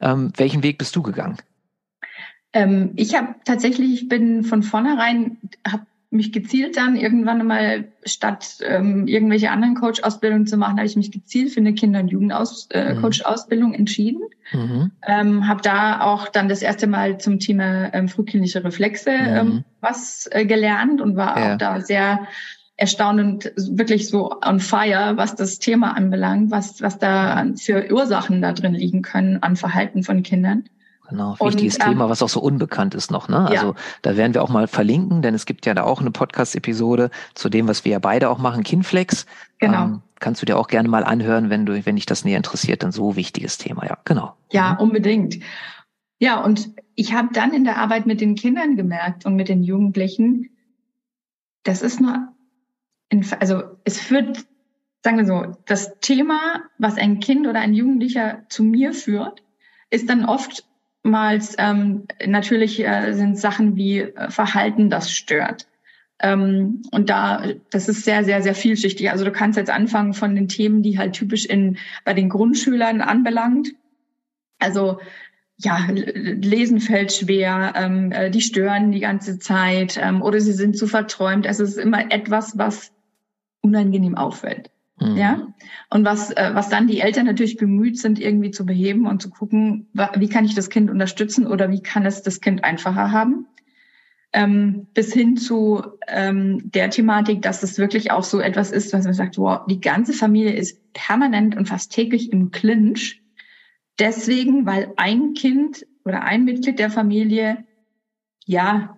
Ähm, 0.00 0.32
welchen 0.36 0.62
Weg 0.62 0.78
bist 0.78 0.96
du 0.96 1.02
gegangen? 1.02 1.38
Ähm, 2.52 2.92
ich 2.96 3.16
habe 3.16 3.34
tatsächlich, 3.44 4.02
ich 4.02 4.08
bin 4.08 4.44
von 4.44 4.62
vornherein, 4.62 5.38
habe 5.66 5.86
mich 6.14 6.32
gezielt 6.32 6.76
dann 6.76 6.96
irgendwann 6.96 7.44
mal, 7.46 7.88
statt 8.04 8.58
ähm, 8.62 9.08
irgendwelche 9.08 9.50
anderen 9.50 9.74
Coach-Ausbildungen 9.74 10.46
zu 10.46 10.56
machen, 10.56 10.76
habe 10.76 10.86
ich 10.86 10.96
mich 10.96 11.10
gezielt 11.10 11.50
für 11.50 11.60
eine 11.60 11.74
Kinder- 11.74 12.00
und 12.00 12.08
Jugendcoach-Ausbildung 12.08 13.72
äh, 13.72 13.74
mhm. 13.74 13.80
entschieden. 13.80 14.22
Mhm. 14.52 14.92
Ähm, 15.06 15.48
habe 15.48 15.62
da 15.62 16.02
auch 16.02 16.28
dann 16.28 16.48
das 16.48 16.62
erste 16.62 16.86
Mal 16.86 17.18
zum 17.18 17.40
Thema 17.40 17.92
ähm, 17.92 18.08
frühkindliche 18.08 18.62
Reflexe 18.62 19.10
mhm. 19.10 19.36
ähm, 19.36 19.64
was 19.80 20.28
äh, 20.30 20.46
gelernt 20.46 21.00
und 21.00 21.16
war 21.16 21.36
ja. 21.36 21.54
auch 21.54 21.58
da 21.58 21.80
sehr 21.80 22.20
erstaunend 22.76 23.52
wirklich 23.56 24.08
so 24.08 24.40
on 24.44 24.58
fire, 24.60 25.16
was 25.16 25.36
das 25.36 25.58
Thema 25.58 25.96
anbelangt, 25.96 26.50
was, 26.50 26.82
was 26.82 26.98
da 26.98 27.46
für 27.56 27.92
Ursachen 27.92 28.42
da 28.42 28.52
drin 28.52 28.74
liegen 28.74 29.02
können 29.02 29.42
an 29.42 29.56
Verhalten 29.56 30.02
von 30.02 30.22
Kindern. 30.22 30.64
Genau, 31.08 31.36
wichtiges 31.38 31.76
und, 31.76 31.82
ähm, 31.82 31.88
Thema, 31.90 32.08
was 32.08 32.22
auch 32.22 32.28
so 32.28 32.40
unbekannt 32.40 32.94
ist 32.94 33.10
noch. 33.10 33.28
Ne? 33.28 33.46
Also 33.46 33.66
ja. 33.68 33.74
da 34.02 34.16
werden 34.16 34.34
wir 34.34 34.42
auch 34.42 34.48
mal 34.48 34.66
verlinken, 34.66 35.20
denn 35.20 35.34
es 35.34 35.44
gibt 35.44 35.66
ja 35.66 35.74
da 35.74 35.84
auch 35.84 36.00
eine 36.00 36.10
Podcast-Episode 36.10 37.10
zu 37.34 37.48
dem, 37.48 37.68
was 37.68 37.84
wir 37.84 37.92
ja 37.92 37.98
beide 37.98 38.30
auch 38.30 38.38
machen, 38.38 38.64
Kinflex. 38.64 39.26
Genau. 39.58 39.84
Ähm, 39.84 40.02
kannst 40.18 40.40
du 40.40 40.46
dir 40.46 40.56
auch 40.56 40.66
gerne 40.66 40.88
mal 40.88 41.04
anhören, 41.04 41.50
wenn 41.50 41.66
du, 41.66 41.84
wenn 41.84 41.96
dich 41.96 42.06
das 42.06 42.24
näher 42.24 42.38
interessiert, 42.38 42.82
dann 42.82 42.90
so 42.90 43.16
wichtiges 43.16 43.58
Thema. 43.58 43.84
Ja, 43.84 43.98
genau. 44.04 44.34
Ja, 44.50 44.72
mhm. 44.72 44.80
unbedingt. 44.80 45.38
Ja, 46.18 46.40
und 46.40 46.70
ich 46.94 47.12
habe 47.12 47.28
dann 47.32 47.52
in 47.52 47.64
der 47.64 47.76
Arbeit 47.76 48.06
mit 48.06 48.20
den 48.22 48.34
Kindern 48.34 48.76
gemerkt 48.76 49.26
und 49.26 49.36
mit 49.36 49.48
den 49.48 49.62
Jugendlichen, 49.62 50.50
das 51.64 51.82
ist 51.82 52.00
nur 52.00 52.33
in, 53.08 53.26
also 53.40 53.62
es 53.84 54.00
führt, 54.00 54.44
sagen 55.02 55.18
wir 55.18 55.26
so, 55.26 55.56
das 55.66 55.98
Thema, 56.00 56.62
was 56.78 56.96
ein 56.96 57.20
Kind 57.20 57.46
oder 57.46 57.60
ein 57.60 57.74
Jugendlicher 57.74 58.44
zu 58.48 58.62
mir 58.64 58.92
führt, 58.92 59.42
ist 59.90 60.08
dann 60.08 60.24
oftmals 60.24 61.54
ähm, 61.58 62.06
natürlich 62.26 62.84
äh, 62.84 63.12
sind 63.12 63.38
Sachen 63.38 63.76
wie 63.76 64.00
äh, 64.00 64.30
Verhalten, 64.30 64.90
das 64.90 65.10
stört. 65.10 65.66
Ähm, 66.20 66.82
und 66.90 67.10
da, 67.10 67.44
das 67.70 67.88
ist 67.88 68.04
sehr, 68.04 68.24
sehr, 68.24 68.42
sehr 68.42 68.54
vielschichtig. 68.54 69.10
Also 69.10 69.24
du 69.24 69.32
kannst 69.32 69.58
jetzt 69.58 69.70
anfangen 69.70 70.14
von 70.14 70.34
den 70.34 70.48
Themen, 70.48 70.82
die 70.82 70.98
halt 70.98 71.12
typisch 71.14 71.44
in 71.44 71.78
bei 72.04 72.14
den 72.14 72.28
Grundschülern 72.28 73.00
anbelangt. 73.00 73.74
Also 74.58 75.00
ja, 75.56 75.86
Lesen 75.90 76.80
fällt 76.80 77.12
schwer, 77.12 77.74
ähm, 77.76 78.12
äh, 78.12 78.30
die 78.30 78.40
stören 78.40 78.90
die 78.90 79.00
ganze 79.00 79.38
Zeit 79.38 79.98
ähm, 80.02 80.20
oder 80.20 80.40
sie 80.40 80.52
sind 80.52 80.76
zu 80.76 80.86
verträumt. 80.86 81.46
Also 81.46 81.62
es 81.62 81.70
ist 81.70 81.78
immer 81.78 82.10
etwas, 82.10 82.58
was 82.58 82.92
unangenehm 83.60 84.16
auffällt. 84.16 84.70
Mhm. 85.00 85.16
Ja. 85.16 85.48
Und 85.90 86.04
was, 86.04 86.30
äh, 86.30 86.50
was 86.54 86.68
dann 86.68 86.86
die 86.86 87.00
Eltern 87.00 87.26
natürlich 87.26 87.56
bemüht 87.56 87.98
sind, 87.98 88.18
irgendwie 88.18 88.50
zu 88.50 88.66
beheben 88.66 89.06
und 89.06 89.22
zu 89.22 89.30
gucken, 89.30 89.88
wie 90.16 90.28
kann 90.28 90.44
ich 90.44 90.54
das 90.54 90.70
Kind 90.70 90.90
unterstützen 90.90 91.46
oder 91.46 91.70
wie 91.70 91.82
kann 91.82 92.06
es 92.06 92.22
das 92.22 92.40
Kind 92.40 92.64
einfacher 92.64 93.10
haben. 93.10 93.46
Ähm, 94.32 94.88
bis 94.94 95.12
hin 95.12 95.36
zu 95.36 95.80
ähm, 96.08 96.70
der 96.72 96.90
Thematik, 96.90 97.42
dass 97.42 97.62
es 97.62 97.78
wirklich 97.78 98.10
auch 98.10 98.24
so 98.24 98.40
etwas 98.40 98.72
ist, 98.72 98.92
was 98.92 99.04
man 99.04 99.14
sagt, 99.14 99.38
wow, 99.38 99.60
die 99.68 99.80
ganze 99.80 100.12
Familie 100.12 100.54
ist 100.54 100.92
permanent 100.92 101.56
und 101.56 101.68
fast 101.68 101.92
täglich 101.92 102.32
im 102.32 102.50
Clinch. 102.50 103.22
Deswegen, 103.98 104.66
weil 104.66 104.92
ein 104.96 105.34
Kind 105.34 105.86
oder 106.04 106.22
ein 106.22 106.44
Mitglied 106.44 106.78
der 106.78 106.90
Familie 106.90 107.64
ja 108.44 108.96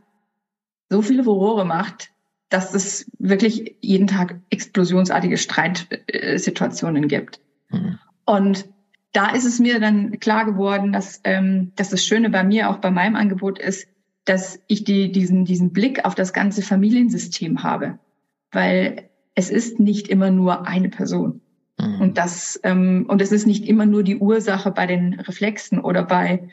so 0.89 1.03
viele 1.03 1.25
Furore 1.25 1.65
macht, 1.65 2.11
dass 2.49 2.75
es 2.75 3.11
wirklich 3.19 3.77
jeden 3.81 4.07
Tag 4.07 4.41
explosionsartige 4.51 5.37
Streitsituationen 5.37 7.09
gibt. 7.09 7.41
Mhm. 7.71 7.99
Und 8.25 8.69
da 9.13 9.31
ist 9.31 9.45
es 9.45 9.59
mir 9.59 9.81
dann 9.81 10.21
klar 10.21 10.45
geworden, 10.45 10.93
dass, 10.93 11.21
ähm, 11.25 11.73
dass 11.77 11.91
das 11.91 12.05
Schöne 12.05 12.31
bei 12.31 12.45
mir, 12.45 12.71
auch 12.71 12.79
bei 12.79 12.91
meinem 12.91 13.17
Angebot 13.17 13.59
ist, 13.59 13.89
dass 14.25 14.61
ich 14.67 14.85
die, 14.85 15.11
diesen, 15.11 15.45
diesen 15.45 15.73
Blick 15.73 16.05
auf 16.05 16.15
das 16.15 16.33
ganze 16.33 16.63
Familiensystem 16.63 17.63
habe. 17.63 17.99
Weil 18.53 19.09
es 19.35 19.51
ist 19.51 19.81
nicht 19.81 20.09
immer 20.09 20.31
nur 20.31 20.67
eine 20.67 20.89
Person. 20.89 21.41
Mhm. 21.79 22.01
Und 22.01 22.19
das, 22.19 22.59
ähm, 22.63 23.07
und 23.09 23.21
es 23.21 23.33
ist 23.33 23.47
nicht 23.47 23.67
immer 23.67 23.87
nur 23.87 24.03
die 24.03 24.19
Ursache 24.19 24.71
bei 24.71 24.87
den 24.87 25.15
Reflexen 25.15 25.79
oder 25.81 26.05
bei 26.05 26.49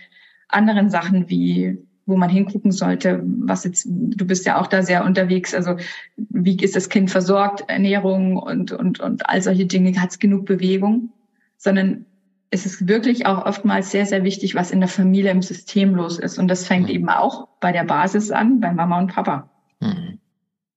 anderen 0.48 0.90
Sachen 0.90 1.30
wie 1.30 1.78
wo 2.06 2.18
man 2.18 2.30
hingucken 2.30 2.72
sollte, 2.72 3.22
was 3.24 3.64
jetzt, 3.64 3.88
du 3.88 4.26
bist 4.26 4.46
ja 4.46 4.60
auch 4.60 4.68
da 4.68 4.82
sehr 4.82 5.06
unterwegs, 5.06 5.54
also 5.54 5.78
wie 6.18 6.58
ist 6.58 6.76
das 6.76 6.90
Kind 6.90 7.12
versorgt, 7.12 7.64
Ernährung 7.70 8.38
und, 8.38 8.72
und, 8.72 9.00
und 9.00 9.30
all 9.30 9.42
solche 9.42 9.66
Dinge, 9.66 10.00
hat 10.02 10.12
es 10.12 10.20
genug 10.20 10.46
Bewegung, 10.46 11.14
sondern 11.58 12.06
es 12.50 12.66
ist 12.66 12.88
wirklich 12.88 13.26
auch 13.26 13.46
oftmals 13.46 13.90
sehr, 13.90 14.06
sehr 14.06 14.24
wichtig, 14.24 14.54
was 14.54 14.70
in 14.70 14.80
der 14.80 14.90
Familie 14.90 15.32
im 15.32 15.42
System 15.42 15.96
los 15.96 16.20
ist. 16.20 16.38
Und 16.38 16.50
das 16.50 16.68
fängt 16.68 16.88
mhm. 16.88 16.96
eben 16.96 17.10
auch 17.10 17.48
bei 17.60 17.72
der 17.72 17.84
Basis 17.86 18.32
an, 18.32 18.60
bei 18.60 18.72
Mama 18.72 19.00
und 19.00 19.14
Papa. 19.14 19.50
Mhm. 19.80 20.20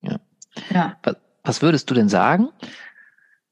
Ja. 0.01 0.21
ja. 0.73 0.97
Was 1.43 1.61
würdest 1.61 1.91
du 1.91 1.95
denn 1.95 2.09
sagen? 2.09 2.49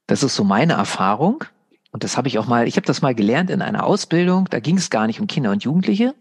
Das 0.07 0.23
ist 0.23 0.35
so 0.35 0.43
meine 0.43 0.73
Erfahrung. 0.73 1.43
Und 1.91 2.03
das 2.03 2.17
habe 2.17 2.27
ich 2.27 2.37
auch 2.39 2.47
mal, 2.47 2.67
ich 2.67 2.75
habe 2.75 2.85
das 2.85 3.01
mal 3.01 3.15
gelernt 3.15 3.49
in 3.49 3.61
einer 3.61 3.85
Ausbildung, 3.85 4.47
da 4.49 4.59
ging 4.59 4.77
es 4.77 4.89
gar 4.89 5.07
nicht 5.07 5.21
um 5.21 5.27
Kinder 5.27 5.51
und 5.51 5.63
Jugendliche, 5.63 6.13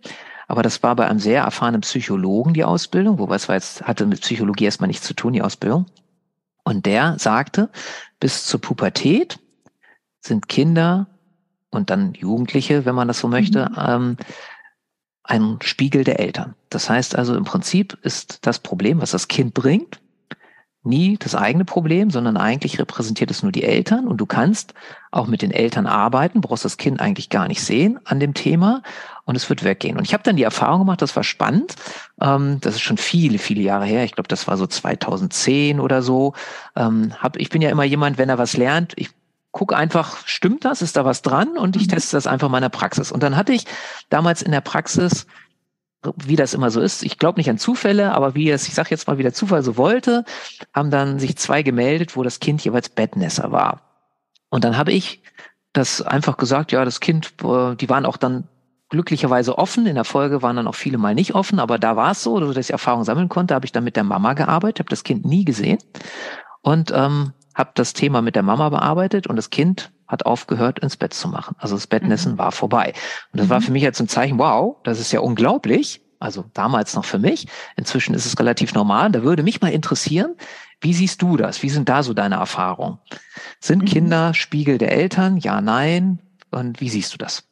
aber 0.46 0.62
das 0.62 0.84
war 0.84 0.94
bei 0.94 1.08
einem 1.08 1.18
sehr 1.18 1.42
erfahrenen 1.42 1.80
Psychologen 1.80 2.54
die 2.54 2.62
Ausbildung, 2.62 3.18
wobei 3.18 3.34
es 3.34 3.48
war 3.48 3.56
jetzt, 3.56 3.82
hatte 3.82 4.06
mit 4.06 4.20
Psychologie 4.20 4.66
erstmal 4.66 4.86
nichts 4.86 5.04
zu 5.04 5.14
tun, 5.14 5.32
die 5.32 5.42
Ausbildung. 5.42 5.86
Und 6.62 6.86
der 6.86 7.18
sagte, 7.18 7.70
bis 8.20 8.46
zur 8.46 8.60
Pubertät 8.60 9.40
sind 10.20 10.48
Kinder 10.48 11.08
und 11.70 11.90
dann 11.90 12.14
Jugendliche, 12.14 12.84
wenn 12.84 12.94
man 12.94 13.08
das 13.08 13.18
so 13.18 13.26
möchte, 13.26 13.70
mhm. 13.70 13.76
ähm, 13.76 14.16
ein 15.24 15.58
Spiegel 15.62 16.04
der 16.04 16.20
Eltern. 16.20 16.54
Das 16.68 16.88
heißt 16.88 17.16
also 17.16 17.34
im 17.34 17.44
Prinzip 17.44 17.98
ist 18.02 18.46
das 18.46 18.58
Problem, 18.60 19.00
was 19.00 19.10
das 19.10 19.26
Kind 19.28 19.54
bringt, 19.54 20.00
nie 20.84 21.16
das 21.18 21.34
eigene 21.34 21.64
Problem, 21.64 22.10
sondern 22.10 22.36
eigentlich 22.36 22.78
repräsentiert 22.78 23.30
es 23.30 23.42
nur 23.42 23.52
die 23.52 23.64
Eltern 23.64 24.06
und 24.06 24.18
du 24.18 24.26
kannst 24.26 24.74
auch 25.10 25.26
mit 25.26 25.42
den 25.42 25.50
Eltern 25.50 25.86
arbeiten, 25.86 26.40
brauchst 26.40 26.64
das 26.64 26.76
Kind 26.76 27.00
eigentlich 27.00 27.30
gar 27.30 27.48
nicht 27.48 27.62
sehen 27.62 27.98
an 28.04 28.20
dem 28.20 28.34
Thema 28.34 28.82
und 29.24 29.36
es 29.36 29.48
wird 29.48 29.64
weggehen. 29.64 29.96
Und 29.96 30.04
ich 30.04 30.12
habe 30.12 30.22
dann 30.22 30.36
die 30.36 30.42
Erfahrung 30.42 30.80
gemacht, 30.80 31.00
das 31.00 31.16
war 31.16 31.24
spannend. 31.24 31.74
Ähm, 32.20 32.58
das 32.60 32.74
ist 32.74 32.82
schon 32.82 32.98
viele, 32.98 33.38
viele 33.38 33.62
Jahre 33.62 33.86
her. 33.86 34.04
Ich 34.04 34.12
glaube, 34.12 34.28
das 34.28 34.46
war 34.46 34.56
so 34.56 34.66
2010 34.66 35.80
oder 35.80 36.02
so. 36.02 36.34
Ähm, 36.76 37.14
hab, 37.18 37.36
ich 37.36 37.48
bin 37.48 37.62
ja 37.62 37.70
immer 37.70 37.84
jemand, 37.84 38.18
wenn 38.18 38.28
er 38.28 38.38
was 38.38 38.56
lernt, 38.56 38.92
ich 38.96 39.10
gucke 39.54 39.76
einfach, 39.76 40.26
stimmt 40.26 40.64
das, 40.64 40.82
ist 40.82 40.96
da 40.96 41.04
was 41.04 41.22
dran 41.22 41.56
und 41.56 41.76
ich 41.76 41.86
mhm. 41.86 41.92
teste 41.92 42.16
das 42.16 42.26
einfach 42.26 42.48
mal 42.48 42.58
in 42.58 42.62
der 42.62 42.68
Praxis. 42.70 43.12
Und 43.12 43.22
dann 43.22 43.36
hatte 43.36 43.52
ich 43.52 43.66
damals 44.10 44.42
in 44.42 44.50
der 44.50 44.60
Praxis 44.60 45.26
wie 46.16 46.36
das 46.36 46.54
immer 46.54 46.70
so 46.70 46.80
ist, 46.80 47.02
ich 47.02 47.18
glaube 47.18 47.38
nicht 47.38 47.50
an 47.50 47.58
Zufälle, 47.58 48.12
aber 48.12 48.34
wie 48.34 48.50
es, 48.50 48.68
ich 48.68 48.74
sage 48.74 48.90
jetzt 48.90 49.06
mal, 49.06 49.18
wie 49.18 49.22
der 49.22 49.32
Zufall 49.32 49.62
so 49.62 49.76
wollte, 49.76 50.24
haben 50.74 50.90
dann 50.90 51.18
sich 51.18 51.36
zwei 51.36 51.62
gemeldet, 51.62 52.16
wo 52.16 52.22
das 52.22 52.40
Kind 52.40 52.64
jeweils 52.64 52.88
Bettnässer 52.88 53.52
war. 53.52 53.82
Und 54.50 54.64
dann 54.64 54.76
habe 54.76 54.92
ich 54.92 55.22
das 55.72 56.02
einfach 56.02 56.36
gesagt, 56.36 56.72
ja, 56.72 56.84
das 56.84 57.00
Kind, 57.00 57.34
äh, 57.42 57.74
die 57.74 57.88
waren 57.88 58.06
auch 58.06 58.16
dann 58.16 58.48
glücklicherweise 58.90 59.58
offen. 59.58 59.86
In 59.86 59.96
der 59.96 60.04
Folge 60.04 60.42
waren 60.42 60.56
dann 60.56 60.68
auch 60.68 60.74
viele 60.74 60.98
mal 60.98 61.14
nicht 61.14 61.34
offen, 61.34 61.58
aber 61.58 61.78
da 61.78 61.96
war 61.96 62.12
es 62.12 62.22
so, 62.22 62.38
dass 62.38 62.66
ich 62.66 62.72
Erfahrung 62.72 63.04
sammeln 63.04 63.28
konnte, 63.28 63.54
habe 63.54 63.66
ich 63.66 63.72
dann 63.72 63.84
mit 63.84 63.96
der 63.96 64.04
Mama 64.04 64.34
gearbeitet, 64.34 64.80
habe 64.80 64.90
das 64.90 65.04
Kind 65.04 65.24
nie 65.24 65.44
gesehen 65.44 65.78
und 66.62 66.92
ähm, 66.94 67.32
habe 67.54 67.70
das 67.74 67.92
Thema 67.92 68.22
mit 68.22 68.36
der 68.36 68.42
Mama 68.42 68.68
bearbeitet 68.68 69.26
und 69.26 69.36
das 69.36 69.50
Kind 69.50 69.90
hat 70.06 70.26
aufgehört, 70.26 70.78
ins 70.78 70.96
Bett 70.96 71.14
zu 71.14 71.28
machen. 71.28 71.56
Also 71.58 71.74
das 71.74 71.86
Bettnessen 71.86 72.32
mhm. 72.32 72.38
war 72.38 72.52
vorbei. 72.52 72.92
Und 73.32 73.40
das 73.40 73.46
mhm. 73.46 73.50
war 73.50 73.60
für 73.60 73.72
mich 73.72 73.82
jetzt 73.82 74.00
ein 74.00 74.08
Zeichen, 74.08 74.38
wow, 74.38 74.76
das 74.84 75.00
ist 75.00 75.12
ja 75.12 75.20
unglaublich. 75.20 76.00
Also 76.18 76.44
damals 76.54 76.94
noch 76.94 77.04
für 77.04 77.18
mich. 77.18 77.48
Inzwischen 77.76 78.14
ist 78.14 78.24
es 78.24 78.38
relativ 78.38 78.74
normal. 78.74 79.10
Da 79.12 79.22
würde 79.22 79.42
mich 79.42 79.60
mal 79.60 79.72
interessieren, 79.72 80.34
wie 80.80 80.94
siehst 80.94 81.20
du 81.22 81.36
das? 81.36 81.62
Wie 81.62 81.68
sind 81.68 81.88
da 81.88 82.02
so 82.02 82.14
deine 82.14 82.36
Erfahrungen? 82.36 82.98
Sind 83.60 83.82
mhm. 83.82 83.86
Kinder 83.86 84.34
Spiegel 84.34 84.78
der 84.78 84.92
Eltern? 84.92 85.36
Ja, 85.36 85.60
nein. 85.60 86.20
Und 86.50 86.80
wie 86.80 86.88
siehst 86.88 87.12
du 87.12 87.18
das? 87.18 87.48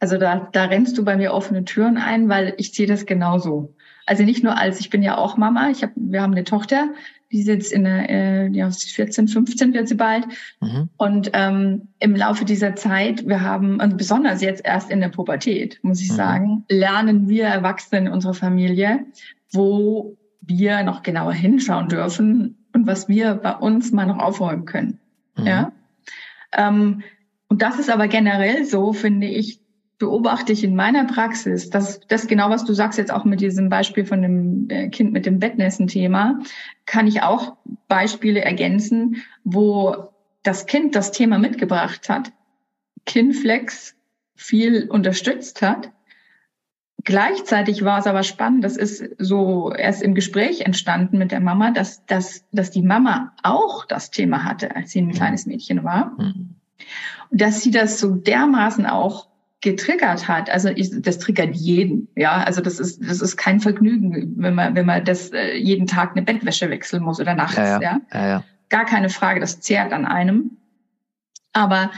Also 0.00 0.18
da, 0.18 0.48
da 0.52 0.64
rennst 0.64 0.98
du 0.98 1.04
bei 1.04 1.16
mir 1.16 1.32
offene 1.32 1.64
Türen 1.64 1.96
ein, 1.96 2.28
weil 2.28 2.54
ich 2.58 2.72
sehe 2.72 2.86
das 2.86 3.06
genauso. 3.06 3.74
Also 4.04 4.22
nicht 4.22 4.44
nur 4.44 4.56
als, 4.56 4.78
ich 4.80 4.90
bin 4.90 5.02
ja 5.02 5.16
auch 5.16 5.36
Mama, 5.36 5.70
ich 5.70 5.82
hab, 5.82 5.90
wir 5.96 6.22
haben 6.22 6.32
eine 6.32 6.44
Tochter, 6.44 6.90
die 7.32 7.40
ist 7.40 7.48
jetzt 7.48 7.72
in 7.72 7.84
der, 7.84 8.08
äh, 8.08 8.48
ja, 8.48 8.70
14, 8.70 9.28
15 9.28 9.74
wird 9.74 9.88
sie 9.88 9.94
bald. 9.94 10.26
Mhm. 10.60 10.88
Und 10.96 11.30
ähm, 11.32 11.88
im 11.98 12.14
Laufe 12.14 12.44
dieser 12.44 12.76
Zeit, 12.76 13.26
wir 13.26 13.40
haben, 13.40 13.80
und 13.80 13.96
besonders 13.96 14.42
jetzt 14.42 14.64
erst 14.64 14.90
in 14.90 15.00
der 15.00 15.08
Pubertät, 15.08 15.78
muss 15.82 16.00
ich 16.00 16.10
mhm. 16.10 16.16
sagen, 16.16 16.64
lernen 16.68 17.28
wir 17.28 17.46
Erwachsene 17.46 18.06
in 18.06 18.12
unserer 18.12 18.34
Familie, 18.34 19.06
wo 19.52 20.16
wir 20.40 20.82
noch 20.84 21.02
genauer 21.02 21.32
hinschauen 21.32 21.88
dürfen 21.88 22.56
und 22.72 22.86
was 22.86 23.08
wir 23.08 23.34
bei 23.34 23.54
uns 23.54 23.90
mal 23.90 24.06
noch 24.06 24.18
aufräumen 24.18 24.64
können. 24.64 25.00
Mhm. 25.36 25.46
Ja. 25.46 25.72
Ähm, 26.52 27.02
und 27.48 27.62
das 27.62 27.78
ist 27.78 27.90
aber 27.90 28.08
generell 28.08 28.64
so, 28.64 28.92
finde 28.92 29.26
ich, 29.26 29.60
beobachte 29.98 30.52
ich 30.52 30.62
in 30.62 30.76
meiner 30.76 31.04
Praxis, 31.04 31.70
dass 31.70 32.00
das 32.00 32.26
genau, 32.26 32.50
was 32.50 32.64
du 32.64 32.74
sagst 32.74 32.98
jetzt 32.98 33.12
auch 33.12 33.24
mit 33.24 33.40
diesem 33.40 33.68
Beispiel 33.68 34.04
von 34.04 34.22
dem 34.22 34.68
äh, 34.68 34.88
Kind 34.88 35.12
mit 35.12 35.24
dem 35.24 35.38
Bettnässen-Thema, 35.38 36.40
kann 36.84 37.06
ich 37.06 37.22
auch 37.22 37.56
Beispiele 37.88 38.42
ergänzen, 38.42 39.22
wo 39.44 40.08
das 40.42 40.66
Kind 40.66 40.94
das 40.94 41.12
Thema 41.12 41.38
mitgebracht 41.38 42.08
hat, 42.08 42.32
Kinflex 43.06 43.96
viel 44.34 44.88
unterstützt 44.88 45.62
hat. 45.62 45.90
Gleichzeitig 47.04 47.84
war 47.84 47.98
es 47.98 48.06
aber 48.06 48.22
spannend, 48.22 48.64
das 48.64 48.76
ist 48.76 49.02
so 49.18 49.72
erst 49.72 50.02
im 50.02 50.14
Gespräch 50.14 50.62
entstanden 50.62 51.18
mit 51.18 51.30
der 51.30 51.40
Mama, 51.40 51.70
dass, 51.70 52.04
dass, 52.06 52.44
dass 52.52 52.70
die 52.70 52.82
Mama 52.82 53.32
auch 53.42 53.86
das 53.86 54.10
Thema 54.10 54.44
hatte, 54.44 54.74
als 54.74 54.90
sie 54.90 55.00
ein 55.00 55.12
kleines 55.12 55.46
Mädchen 55.46 55.84
war. 55.84 56.16
Mhm. 56.18 56.56
Und 57.30 57.40
dass 57.40 57.62
sie 57.62 57.70
das 57.70 57.98
so 57.98 58.10
dermaßen 58.10 58.86
auch 58.86 59.28
getriggert 59.66 60.28
hat, 60.28 60.48
also 60.48 60.68
ich, 60.68 60.90
das 61.02 61.18
triggert 61.18 61.56
jeden, 61.56 62.06
ja, 62.14 62.36
also 62.36 62.60
das 62.60 62.78
ist 62.78 63.02
das 63.02 63.20
ist 63.20 63.36
kein 63.36 63.58
Vergnügen, 63.58 64.34
wenn 64.36 64.54
man 64.54 64.76
wenn 64.76 64.86
man 64.86 65.04
das 65.04 65.32
äh, 65.32 65.56
jeden 65.56 65.88
Tag 65.88 66.12
eine 66.12 66.22
Bettwäsche 66.22 66.70
wechseln 66.70 67.02
muss 67.02 67.20
oder 67.20 67.34
nachts, 67.34 67.56
ja, 67.56 67.80
ja. 67.80 68.00
ja. 68.12 68.28
ja 68.28 68.44
gar 68.68 68.84
keine 68.84 69.08
Frage, 69.08 69.40
das 69.40 69.60
zehrt 69.60 69.92
an 69.92 70.06
einem. 70.06 70.58
Aber 71.52 71.90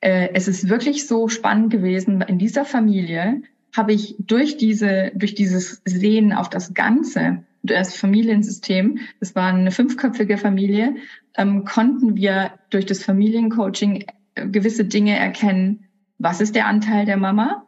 äh, 0.00 0.28
es 0.34 0.46
ist 0.46 0.68
wirklich 0.68 1.06
so 1.06 1.28
spannend 1.28 1.70
gewesen 1.70 2.20
in 2.20 2.38
dieser 2.38 2.66
Familie 2.66 3.40
habe 3.74 3.94
ich 3.94 4.14
durch 4.18 4.58
diese 4.58 5.10
durch 5.14 5.34
dieses 5.34 5.80
Sehen 5.86 6.34
auf 6.34 6.50
das 6.50 6.74
Ganze 6.74 7.44
das 7.62 7.96
Familiensystem, 7.96 8.98
das 9.20 9.34
war 9.34 9.52
eine 9.52 9.70
fünfköpfige 9.72 10.38
Familie, 10.38 10.96
ähm, 11.36 11.64
konnten 11.64 12.14
wir 12.14 12.52
durch 12.70 12.86
das 12.86 13.02
Familiencoaching 13.02 14.04
äh, 14.34 14.46
gewisse 14.48 14.84
Dinge 14.84 15.18
erkennen, 15.18 15.85
was 16.18 16.40
ist 16.40 16.54
der 16.54 16.66
Anteil 16.66 17.06
der 17.06 17.16
Mama? 17.16 17.66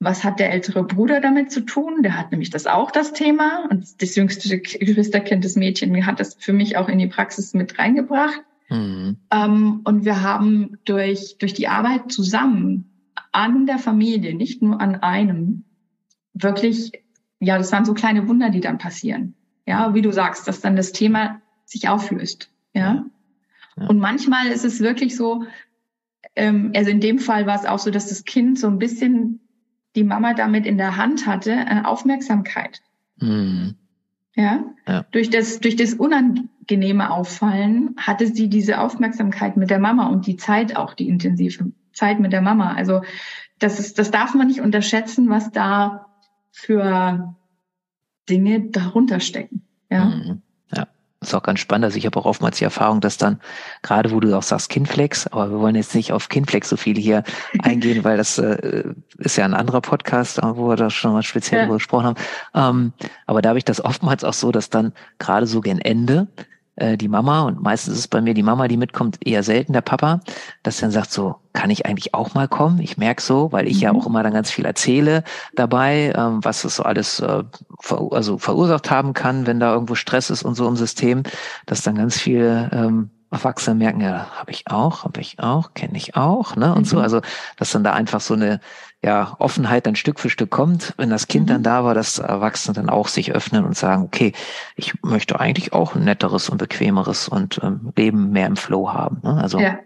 Was 0.00 0.24
hat 0.24 0.38
der 0.38 0.52
ältere 0.52 0.84
Bruder 0.84 1.20
damit 1.20 1.50
zu 1.50 1.60
tun? 1.62 2.02
Der 2.02 2.18
hat 2.18 2.30
nämlich 2.30 2.50
das 2.50 2.66
auch 2.66 2.90
das 2.90 3.12
Thema. 3.12 3.66
Und 3.70 4.02
das 4.02 4.14
jüngste 4.16 4.58
Geschwisterkind, 4.58 5.44
das 5.44 5.56
Mädchen, 5.56 6.06
hat 6.06 6.20
das 6.20 6.34
für 6.34 6.52
mich 6.52 6.76
auch 6.76 6.88
in 6.88 6.98
die 6.98 7.06
Praxis 7.06 7.54
mit 7.54 7.78
reingebracht. 7.78 8.42
Mhm. 8.68 9.16
Ähm, 9.30 9.80
und 9.84 10.04
wir 10.04 10.22
haben 10.22 10.78
durch, 10.84 11.38
durch 11.38 11.54
die 11.54 11.68
Arbeit 11.68 12.12
zusammen 12.12 12.90
an 13.32 13.66
der 13.66 13.78
Familie, 13.78 14.34
nicht 14.34 14.62
nur 14.62 14.80
an 14.80 14.96
einem, 14.96 15.64
wirklich, 16.34 16.92
ja, 17.40 17.58
das 17.58 17.72
waren 17.72 17.84
so 17.84 17.94
kleine 17.94 18.28
Wunder, 18.28 18.50
die 18.50 18.60
dann 18.60 18.78
passieren. 18.78 19.34
Ja, 19.66 19.94
wie 19.94 20.02
du 20.02 20.12
sagst, 20.12 20.46
dass 20.46 20.60
dann 20.60 20.76
das 20.76 20.92
Thema 20.92 21.40
sich 21.64 21.88
auflöst. 21.88 22.50
Ja. 22.74 23.06
ja. 23.76 23.86
Und 23.86 23.98
manchmal 23.98 24.48
ist 24.48 24.64
es 24.64 24.80
wirklich 24.80 25.16
so, 25.16 25.44
ähm, 26.36 26.72
also 26.74 26.90
in 26.90 27.00
dem 27.00 27.18
Fall 27.18 27.46
war 27.46 27.56
es 27.56 27.66
auch 27.66 27.78
so, 27.78 27.90
dass 27.90 28.08
das 28.08 28.24
Kind 28.24 28.58
so 28.58 28.66
ein 28.66 28.78
bisschen 28.78 29.40
die 29.96 30.04
Mama 30.04 30.34
damit 30.34 30.66
in 30.66 30.76
der 30.76 30.96
Hand 30.96 31.26
hatte, 31.26 31.52
eine 31.52 31.82
äh, 31.82 31.84
Aufmerksamkeit. 31.84 32.82
Mhm. 33.20 33.76
Ja? 34.34 34.64
ja? 34.86 35.04
Durch 35.12 35.30
das, 35.30 35.60
durch 35.60 35.76
das 35.76 35.94
unangenehme 35.94 37.10
Auffallen 37.10 37.94
hatte 37.96 38.26
sie 38.26 38.48
diese 38.48 38.80
Aufmerksamkeit 38.80 39.56
mit 39.56 39.70
der 39.70 39.78
Mama 39.78 40.08
und 40.08 40.26
die 40.26 40.36
Zeit 40.36 40.76
auch, 40.76 40.94
die 40.94 41.08
intensive 41.08 41.72
Zeit 41.92 42.18
mit 42.18 42.32
der 42.32 42.42
Mama. 42.42 42.74
Also, 42.74 43.02
das 43.60 43.78
ist, 43.78 43.98
das 44.00 44.10
darf 44.10 44.34
man 44.34 44.48
nicht 44.48 44.60
unterschätzen, 44.60 45.28
was 45.30 45.52
da 45.52 46.06
für 46.50 47.36
Dinge 48.28 48.70
darunter 48.70 49.20
stecken. 49.20 49.62
Ja. 49.90 50.06
Mhm 50.06 50.42
ist 51.28 51.34
auch 51.34 51.42
ganz 51.42 51.60
spannend. 51.60 51.84
Also 51.84 51.98
ich 51.98 52.06
habe 52.06 52.18
auch 52.18 52.24
oftmals 52.24 52.58
die 52.58 52.64
Erfahrung, 52.64 53.00
dass 53.00 53.16
dann, 53.16 53.40
gerade 53.82 54.10
wo 54.10 54.20
du 54.20 54.36
auch 54.36 54.42
sagst 54.42 54.68
Kinflex, 54.68 55.26
aber 55.26 55.50
wir 55.50 55.58
wollen 55.58 55.74
jetzt 55.74 55.94
nicht 55.94 56.12
auf 56.12 56.28
Kinflex 56.28 56.68
so 56.68 56.76
viel 56.76 56.96
hier 56.96 57.24
eingehen, 57.62 58.04
weil 58.04 58.16
das 58.16 58.38
äh, 58.38 58.84
ist 59.18 59.36
ja 59.36 59.44
ein 59.44 59.54
anderer 59.54 59.80
Podcast, 59.80 60.40
wo 60.42 60.68
wir 60.68 60.76
da 60.76 60.90
schon 60.90 61.12
mal 61.12 61.22
speziell 61.22 61.58
ja. 61.58 61.64
darüber 61.64 61.76
gesprochen 61.76 62.06
haben. 62.06 62.16
Ähm, 62.54 62.92
aber 63.26 63.42
da 63.42 63.50
habe 63.50 63.58
ich 63.58 63.64
das 63.64 63.84
oftmals 63.84 64.24
auch 64.24 64.32
so, 64.32 64.52
dass 64.52 64.70
dann 64.70 64.92
gerade 65.18 65.46
so 65.46 65.60
gegen 65.60 65.80
Ende 65.80 66.28
äh, 66.76 66.96
die 66.96 67.08
Mama, 67.08 67.42
und 67.42 67.62
meistens 67.62 67.94
ist 67.94 68.00
es 68.00 68.08
bei 68.08 68.20
mir 68.20 68.34
die 68.34 68.42
Mama, 68.42 68.68
die 68.68 68.76
mitkommt, 68.76 69.18
eher 69.24 69.42
selten 69.42 69.72
der 69.72 69.80
Papa, 69.80 70.20
dass 70.62 70.78
dann 70.78 70.90
sagt 70.90 71.12
so, 71.12 71.36
kann 71.52 71.70
ich 71.70 71.86
eigentlich 71.86 72.14
auch 72.14 72.34
mal 72.34 72.48
kommen? 72.48 72.80
Ich 72.80 72.96
merke 72.96 73.22
so, 73.22 73.52
weil 73.52 73.68
ich 73.68 73.76
mhm. 73.76 73.82
ja 73.82 73.92
auch 73.92 74.06
immer 74.06 74.22
dann 74.22 74.32
ganz 74.32 74.50
viel 74.50 74.64
erzähle 74.64 75.22
dabei, 75.54 76.12
ähm, 76.16 76.44
was 76.44 76.64
es 76.64 76.76
so 76.76 76.82
alles 76.82 77.20
äh, 77.20 77.44
ver 77.80 78.08
also 78.10 78.38
verursacht 78.38 78.90
haben 78.90 79.12
kann, 79.12 79.46
wenn 79.46 79.60
da 79.60 79.72
irgendwo 79.72 79.94
Stress 79.94 80.30
ist 80.30 80.42
und 80.42 80.54
so 80.54 80.66
im 80.66 80.76
System, 80.76 81.22
dass 81.66 81.82
dann 81.82 81.94
ganz 81.94 82.18
viele 82.18 82.70
ähm, 82.72 83.10
Erwachsene 83.34 83.76
merken, 83.76 84.00
ja, 84.00 84.28
habe 84.34 84.50
ich 84.50 84.64
auch, 84.68 85.04
habe 85.04 85.20
ich 85.20 85.38
auch, 85.40 85.74
kenne 85.74 85.96
ich 85.96 86.16
auch, 86.16 86.56
ne? 86.56 86.74
Und 86.74 86.82
mhm. 86.82 86.84
so, 86.84 87.00
also 87.00 87.20
dass 87.56 87.72
dann 87.72 87.84
da 87.84 87.92
einfach 87.92 88.20
so 88.20 88.34
eine 88.34 88.60
ja, 89.02 89.36
Offenheit 89.38 89.86
dann 89.86 89.96
Stück 89.96 90.18
für 90.18 90.30
Stück 90.30 90.50
kommt, 90.50 90.94
wenn 90.96 91.10
das 91.10 91.28
Kind 91.28 91.46
mhm. 91.46 91.52
dann 91.52 91.62
da 91.62 91.84
war, 91.84 91.94
dass 91.94 92.18
Erwachsene 92.18 92.74
dann 92.74 92.88
auch 92.88 93.08
sich 93.08 93.32
öffnen 93.32 93.64
und 93.64 93.76
sagen, 93.76 94.02
okay, 94.02 94.32
ich 94.76 94.94
möchte 95.02 95.38
eigentlich 95.38 95.74
auch 95.74 95.94
ein 95.94 96.04
netteres 96.04 96.48
und 96.48 96.56
bequemeres 96.56 97.28
und 97.28 97.60
ähm, 97.62 97.92
Leben 97.96 98.30
mehr 98.30 98.46
im 98.46 98.56
Flow 98.56 98.92
haben. 98.92 99.18
Ne? 99.22 99.34
Also 99.34 99.58
ja. 99.58 99.78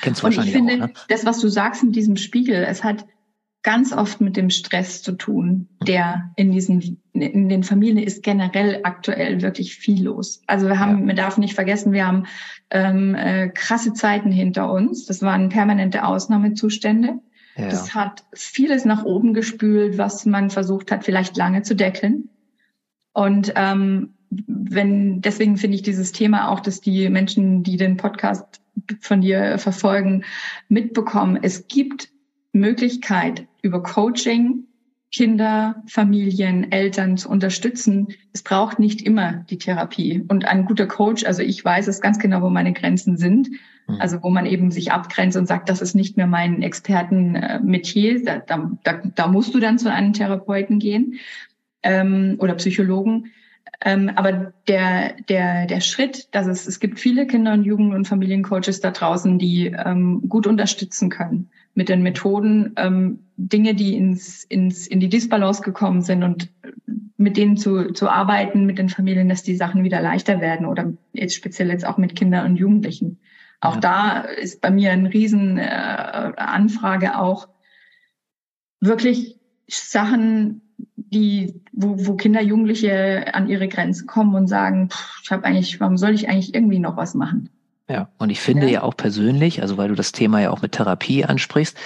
kennst 0.00 0.22
du 0.22 0.26
und 0.26 0.36
wahrscheinlich 0.36 0.54
ich 0.54 0.68
finde, 0.68 0.84
auch, 0.84 0.88
ne? 0.88 0.94
das, 1.08 1.26
was 1.26 1.40
du 1.40 1.48
sagst 1.48 1.82
mit 1.82 1.96
diesem 1.96 2.16
Spiegel, 2.16 2.64
es 2.64 2.84
hat 2.84 3.04
ganz 3.62 3.92
oft 3.92 4.20
mit 4.20 4.36
dem 4.36 4.50
Stress 4.50 5.02
zu 5.02 5.12
tun, 5.12 5.68
der 5.86 6.32
in 6.36 6.50
diesen 6.52 7.00
in 7.12 7.48
den 7.48 7.62
Familien 7.62 7.98
ist 7.98 8.22
generell 8.22 8.80
aktuell 8.84 9.42
wirklich 9.42 9.74
viel 9.76 10.04
los. 10.04 10.42
Also 10.46 10.68
wir 10.68 10.78
haben, 10.78 11.00
ja. 11.00 11.06
man 11.06 11.16
darf 11.16 11.38
nicht 11.38 11.54
vergessen, 11.54 11.92
wir 11.92 12.06
haben 12.06 12.24
ähm, 12.70 13.14
äh, 13.14 13.48
krasse 13.48 13.92
Zeiten 13.92 14.30
hinter 14.30 14.72
uns. 14.72 15.06
Das 15.06 15.22
waren 15.22 15.48
permanente 15.48 16.04
Ausnahmezustände. 16.04 17.18
Ja. 17.56 17.68
Das 17.68 17.94
hat 17.94 18.24
vieles 18.32 18.84
nach 18.84 19.04
oben 19.04 19.34
gespült, 19.34 19.98
was 19.98 20.24
man 20.24 20.50
versucht 20.50 20.92
hat, 20.92 21.04
vielleicht 21.04 21.36
lange 21.36 21.62
zu 21.62 21.74
deckeln. 21.74 22.30
Und 23.12 23.52
ähm, 23.56 24.14
wenn 24.30 25.20
deswegen 25.20 25.56
finde 25.56 25.74
ich 25.74 25.82
dieses 25.82 26.12
Thema 26.12 26.48
auch, 26.50 26.60
dass 26.60 26.80
die 26.80 27.08
Menschen, 27.08 27.64
die 27.64 27.76
den 27.76 27.96
Podcast 27.96 28.62
von 29.00 29.20
dir 29.20 29.58
verfolgen, 29.58 30.24
mitbekommen. 30.68 31.38
Es 31.42 31.66
gibt 31.66 32.10
Möglichkeit 32.52 33.46
über 33.62 33.82
Coaching 33.82 34.66
Kinder, 35.12 35.82
Familien, 35.88 36.70
Eltern 36.70 37.16
zu 37.16 37.28
unterstützen. 37.28 38.08
Es 38.32 38.42
braucht 38.42 38.78
nicht 38.78 39.02
immer 39.02 39.44
die 39.50 39.58
Therapie. 39.58 40.24
Und 40.28 40.44
ein 40.44 40.66
guter 40.66 40.86
Coach, 40.86 41.24
also 41.24 41.42
ich 41.42 41.64
weiß 41.64 41.88
es 41.88 42.00
ganz 42.00 42.20
genau, 42.20 42.42
wo 42.42 42.48
meine 42.48 42.72
Grenzen 42.72 43.16
sind. 43.16 43.50
Mhm. 43.88 43.96
Also 43.98 44.22
wo 44.22 44.30
man 44.30 44.46
eben 44.46 44.70
sich 44.70 44.92
abgrenzt 44.92 45.36
und 45.36 45.46
sagt, 45.46 45.68
das 45.68 45.82
ist 45.82 45.96
nicht 45.96 46.16
mehr 46.16 46.28
mein 46.28 46.62
Expertenmetier. 46.62 48.24
Da, 48.24 48.40
da, 48.84 49.02
da 49.16 49.26
musst 49.26 49.52
du 49.52 49.58
dann 49.58 49.78
zu 49.78 49.90
einem 49.90 50.12
Therapeuten 50.12 50.78
gehen 50.78 51.18
ähm, 51.82 52.36
oder 52.38 52.54
Psychologen. 52.54 53.32
Ähm, 53.82 54.12
aber 54.14 54.52
der, 54.68 55.14
der, 55.28 55.66
der 55.66 55.80
Schritt, 55.80 56.28
dass 56.32 56.46
es, 56.46 56.68
es 56.68 56.78
gibt 56.78 57.00
viele 57.00 57.26
Kinder- 57.26 57.54
und 57.54 57.64
Jugend- 57.64 57.94
und 57.94 58.06
Familiencoaches 58.06 58.80
da 58.80 58.92
draußen, 58.92 59.40
die 59.40 59.66
ähm, 59.66 60.28
gut 60.28 60.46
unterstützen 60.46 61.10
können 61.10 61.50
mit 61.74 61.88
den 61.88 62.02
Methoden, 62.02 62.72
ähm, 62.76 63.20
Dinge, 63.36 63.74
die 63.74 63.96
ins, 63.96 64.44
ins, 64.44 64.86
in 64.86 65.00
die 65.00 65.08
Disbalance 65.08 65.62
gekommen 65.62 66.02
sind 66.02 66.22
und 66.22 66.50
mit 67.16 67.36
denen 67.36 67.56
zu, 67.56 67.92
zu 67.92 68.08
arbeiten, 68.08 68.66
mit 68.66 68.78
den 68.78 68.88
Familien, 68.88 69.28
dass 69.28 69.42
die 69.42 69.56
Sachen 69.56 69.84
wieder 69.84 70.00
leichter 70.00 70.40
werden 70.40 70.66
oder 70.66 70.92
jetzt 71.12 71.34
speziell 71.34 71.68
jetzt 71.70 71.86
auch 71.86 71.98
mit 71.98 72.16
Kindern 72.16 72.46
und 72.46 72.56
Jugendlichen. 72.56 73.18
Auch 73.60 73.74
ja. 73.74 73.80
da 73.80 74.20
ist 74.20 74.60
bei 74.60 74.70
mir 74.70 74.90
eine 74.90 75.12
riesen 75.12 75.58
äh, 75.58 75.62
Anfrage 76.36 77.18
auch 77.18 77.48
wirklich 78.80 79.38
Sachen, 79.68 80.62
die, 80.96 81.62
wo, 81.72 82.06
wo 82.06 82.16
Kinder, 82.16 82.40
Jugendliche 82.40 83.34
an 83.34 83.48
ihre 83.48 83.68
Grenzen 83.68 84.06
kommen 84.06 84.34
und 84.34 84.46
sagen, 84.46 84.88
pff, 84.90 85.20
ich 85.22 85.30
habe 85.30 85.44
eigentlich, 85.44 85.78
warum 85.80 85.98
soll 85.98 86.14
ich 86.14 86.28
eigentlich 86.28 86.54
irgendwie 86.54 86.78
noch 86.78 86.96
was 86.96 87.14
machen? 87.14 87.50
Ja, 87.90 88.08
und 88.18 88.30
ich 88.30 88.40
finde 88.40 88.66
ja. 88.66 88.72
ja 88.74 88.82
auch 88.82 88.96
persönlich, 88.96 89.62
also 89.62 89.76
weil 89.76 89.88
du 89.88 89.96
das 89.96 90.12
Thema 90.12 90.40
ja 90.40 90.50
auch 90.50 90.62
mit 90.62 90.72
Therapie 90.72 91.24
ansprichst, 91.24 91.76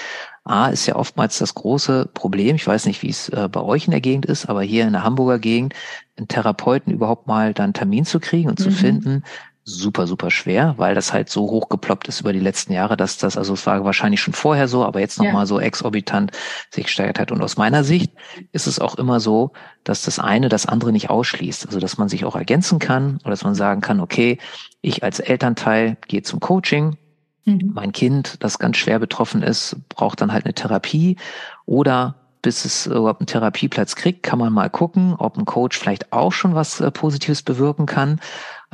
A 0.44 0.66
ist 0.66 0.84
ja 0.84 0.96
oftmals 0.96 1.38
das 1.38 1.54
große 1.54 2.11
Problem, 2.12 2.56
ich 2.56 2.66
weiß 2.66 2.84
nicht, 2.84 3.02
wie 3.02 3.08
es 3.08 3.30
äh, 3.30 3.49
bei 3.50 3.62
euch 3.62 3.87
in 3.87 3.92
der 3.92 4.02
Gegend 4.02 4.26
ist, 4.26 4.44
aber 4.44 4.62
hier 4.62 4.87
in 4.87 4.92
der 4.92 5.02
Hamburger 5.02 5.38
Gegend, 5.38 5.73
einen 6.18 6.28
Therapeuten 6.28 6.92
überhaupt 6.92 7.26
mal 7.26 7.54
dann 7.54 7.73
Termin 7.73 8.04
zu 8.04 8.20
kriegen 8.20 8.50
und 8.50 8.58
mhm. 8.58 8.64
zu 8.64 8.70
finden, 8.70 9.23
super, 9.64 10.06
super 10.06 10.30
schwer, 10.30 10.75
weil 10.76 10.94
das 10.94 11.12
halt 11.12 11.30
so 11.30 11.50
hochgeploppt 11.50 12.09
ist 12.09 12.21
über 12.21 12.35
die 12.35 12.40
letzten 12.40 12.75
Jahre, 12.75 12.97
dass 12.99 13.16
das, 13.16 13.38
also 13.38 13.54
es 13.54 13.66
war 13.66 13.83
wahrscheinlich 13.85 14.21
schon 14.21 14.35
vorher 14.35 14.68
so, 14.68 14.85
aber 14.85 15.00
jetzt 15.00 15.18
nochmal 15.18 15.42
ja. 15.42 15.47
so 15.47 15.59
exorbitant 15.59 16.33
sich 16.71 16.85
gesteigert 16.85 17.18
hat. 17.18 17.33
Und 17.33 17.42
aus 17.42 17.56
meiner 17.56 17.83
Sicht 17.83 18.12
ist 18.52 18.66
es 18.66 18.78
auch 18.78 18.97
immer 18.97 19.21
so, 19.21 19.52
dass 19.83 20.02
das 20.02 20.18
eine 20.18 20.50
das 20.50 20.66
andere 20.66 20.92
nicht 20.92 21.09
ausschließt. 21.09 21.66
Also 21.66 21.80
dass 21.80 21.97
man 21.97 22.11
sich 22.11 22.26
auch 22.26 22.37
ergänzen 22.37 22.78
kann 22.78 23.16
oder 23.23 23.30
dass 23.30 23.44
man 23.44 23.54
sagen 23.54 23.80
kann, 23.80 24.00
okay, 24.00 24.38
ich 24.83 25.02
als 25.02 25.18
Elternteil 25.18 25.97
gehe 26.09 26.23
zum 26.23 26.40
Coaching, 26.40 26.99
mhm. 27.47 27.73
mein 27.75 27.92
Kind, 27.92 28.42
das 28.44 28.59
ganz 28.59 28.76
schwer 28.76 28.99
betroffen 28.99 29.42
ist, 29.42 29.76
braucht 29.88 30.21
dann 30.21 30.33
halt 30.33 30.44
eine 30.44 30.54
Therapie 30.54 31.16
oder 31.64 32.16
bis 32.44 32.66
es 32.66 32.87
überhaupt 32.87 33.23
einen 33.23 33.26
Therapieplatz 33.26 33.97
kriegt, 33.97 34.23
kann 34.23 34.38
man 34.38 34.52
mal 34.52 34.68
gucken, 34.68 35.14
ob 35.16 35.38
ein 35.38 35.47
Coach 35.47 35.78
vielleicht 35.78 36.12
auch 36.12 36.33
schon 36.33 36.54
was 36.54 36.78
äh, 36.78 36.90
Positives 36.90 37.42
bewirken 37.42 37.87
kann. 37.87 38.21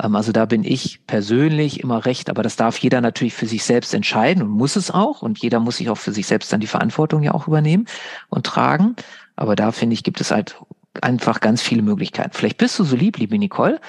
Ähm, 0.01 0.15
also 0.15 0.31
da 0.31 0.45
bin 0.45 0.63
ich 0.63 1.05
persönlich 1.05 1.81
immer 1.81 2.05
recht, 2.05 2.29
aber 2.29 2.43
das 2.43 2.55
darf 2.55 2.77
jeder 2.77 3.01
natürlich 3.01 3.33
für 3.33 3.47
sich 3.47 3.63
selbst 3.63 3.93
entscheiden 3.93 4.43
und 4.43 4.49
muss 4.49 4.75
es 4.75 4.91
auch. 4.91 5.21
Und 5.21 5.39
jeder 5.39 5.59
muss 5.59 5.77
sich 5.77 5.89
auch 5.89 5.97
für 5.97 6.11
sich 6.11 6.27
selbst 6.27 6.51
dann 6.51 6.59
die 6.59 6.67
Verantwortung 6.67 7.23
ja 7.23 7.33
auch 7.33 7.47
übernehmen 7.47 7.85
und 8.29 8.45
tragen. 8.45 8.95
Aber 9.35 9.55
da 9.55 9.71
finde 9.71 9.93
ich, 9.93 10.03
gibt 10.03 10.21
es 10.21 10.31
halt 10.31 10.55
einfach 11.01 11.39
ganz 11.39 11.61
viele 11.61 11.81
Möglichkeiten. 11.81 12.31
Vielleicht 12.33 12.57
bist 12.57 12.77
du 12.79 12.83
so 12.83 12.95
lieb, 12.95 13.17
liebe 13.17 13.37
Nicole, 13.37 13.79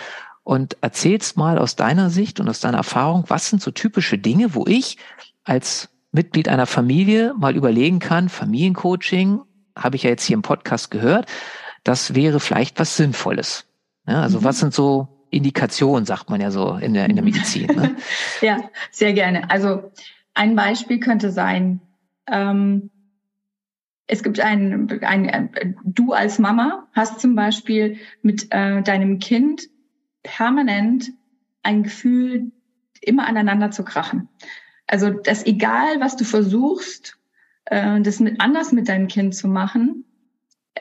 und 0.45 0.77
erzählst 0.81 1.37
mal 1.37 1.59
aus 1.59 1.77
deiner 1.77 2.11
Sicht 2.11 2.41
und 2.41 2.49
aus 2.49 2.61
deiner 2.61 2.79
Erfahrung, 2.79 3.25
was 3.29 3.49
sind 3.49 3.63
so 3.63 3.71
typische 3.71 4.19
Dinge, 4.19 4.55
wo 4.55 4.67
ich 4.67 4.99
als 5.45 5.89
Mitglied 6.11 6.49
einer 6.49 6.67
Familie 6.67 7.35
mal 7.39 7.57
überlegen 7.57 7.99
kann, 7.99 8.29
Familiencoaching, 8.29 9.41
habe 9.77 9.97
ich 9.97 10.03
ja 10.03 10.11
jetzt 10.11 10.25
hier 10.25 10.35
im 10.35 10.43
Podcast 10.43 10.91
gehört, 10.91 11.27
das 11.85 12.15
wäre 12.15 12.39
vielleicht 12.39 12.79
was 12.79 12.97
Sinnvolles. 12.97 13.65
Ja, 14.07 14.21
also 14.23 14.41
mhm. 14.41 14.45
was 14.45 14.59
sind 14.59 14.75
so 14.75 15.22
Indikationen, 15.33 16.05
sagt 16.05 16.31
man 16.31 16.41
ja 16.41 16.51
so 16.51 16.75
in 16.77 16.95
der, 16.95 17.09
in 17.09 17.17
der 17.17 17.25
Medizin. 17.25 17.67
Ne? 17.67 17.97
ja, 18.43 18.59
sehr 18.91 19.15
gerne. 19.15 19.51
Also 19.51 19.91
ein 20.35 20.55
Beispiel 20.55 21.01
könnte 21.01 21.31
sein, 21.31 21.81
ähm, 22.31 22.91
es 24.07 24.23
gibt 24.23 24.41
ein, 24.41 24.91
ein, 25.03 25.31
ein, 25.31 25.77
du 25.85 26.13
als 26.13 26.39
Mama 26.39 26.87
hast 26.93 27.21
zum 27.21 27.35
Beispiel 27.35 27.97
mit 28.21 28.49
äh, 28.51 28.83
deinem 28.83 29.21
Kind 29.21 29.71
permanent 30.23 31.11
ein 31.63 31.83
Gefühl, 31.83 32.53
immer 33.01 33.27
aneinander 33.27 33.71
zu 33.71 33.85
krachen. 33.85 34.29
Also, 34.87 35.11
dass 35.11 35.47
egal, 35.47 36.01
was 36.01 36.17
du 36.17 36.25
versuchst, 36.25 37.19
äh, 37.65 38.01
das 38.03 38.21
mit, 38.21 38.41
anders 38.41 38.73
mit 38.73 38.89
deinem 38.89 39.09
Kind 39.09 39.35
zu 39.35 39.49
machen, 39.49 40.05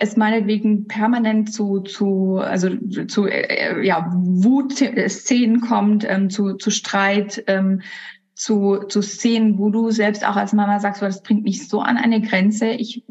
es 0.01 0.17
meinetwegen 0.17 0.87
permanent 0.87 1.53
zu, 1.53 1.81
zu 1.81 2.39
also 2.39 2.75
zu 3.05 3.27
äh, 3.27 3.85
ja, 3.85 4.11
Wut-Szenen 4.11 5.61
kommt, 5.61 6.03
ähm, 6.09 6.31
zu, 6.31 6.55
zu 6.55 6.71
Streit, 6.71 7.43
ähm, 7.45 7.81
zu, 8.33 8.79
zu 8.87 9.03
Szenen, 9.03 9.59
wo 9.59 9.69
du 9.69 9.91
selbst 9.91 10.25
auch 10.25 10.35
als 10.35 10.53
Mama 10.53 10.79
sagst, 10.79 11.03
das 11.03 11.21
bringt 11.21 11.43
mich 11.43 11.67
so 11.67 11.81
an 11.81 11.97
eine 11.97 12.21
Grenze. 12.21 12.69
Ich 12.69 13.03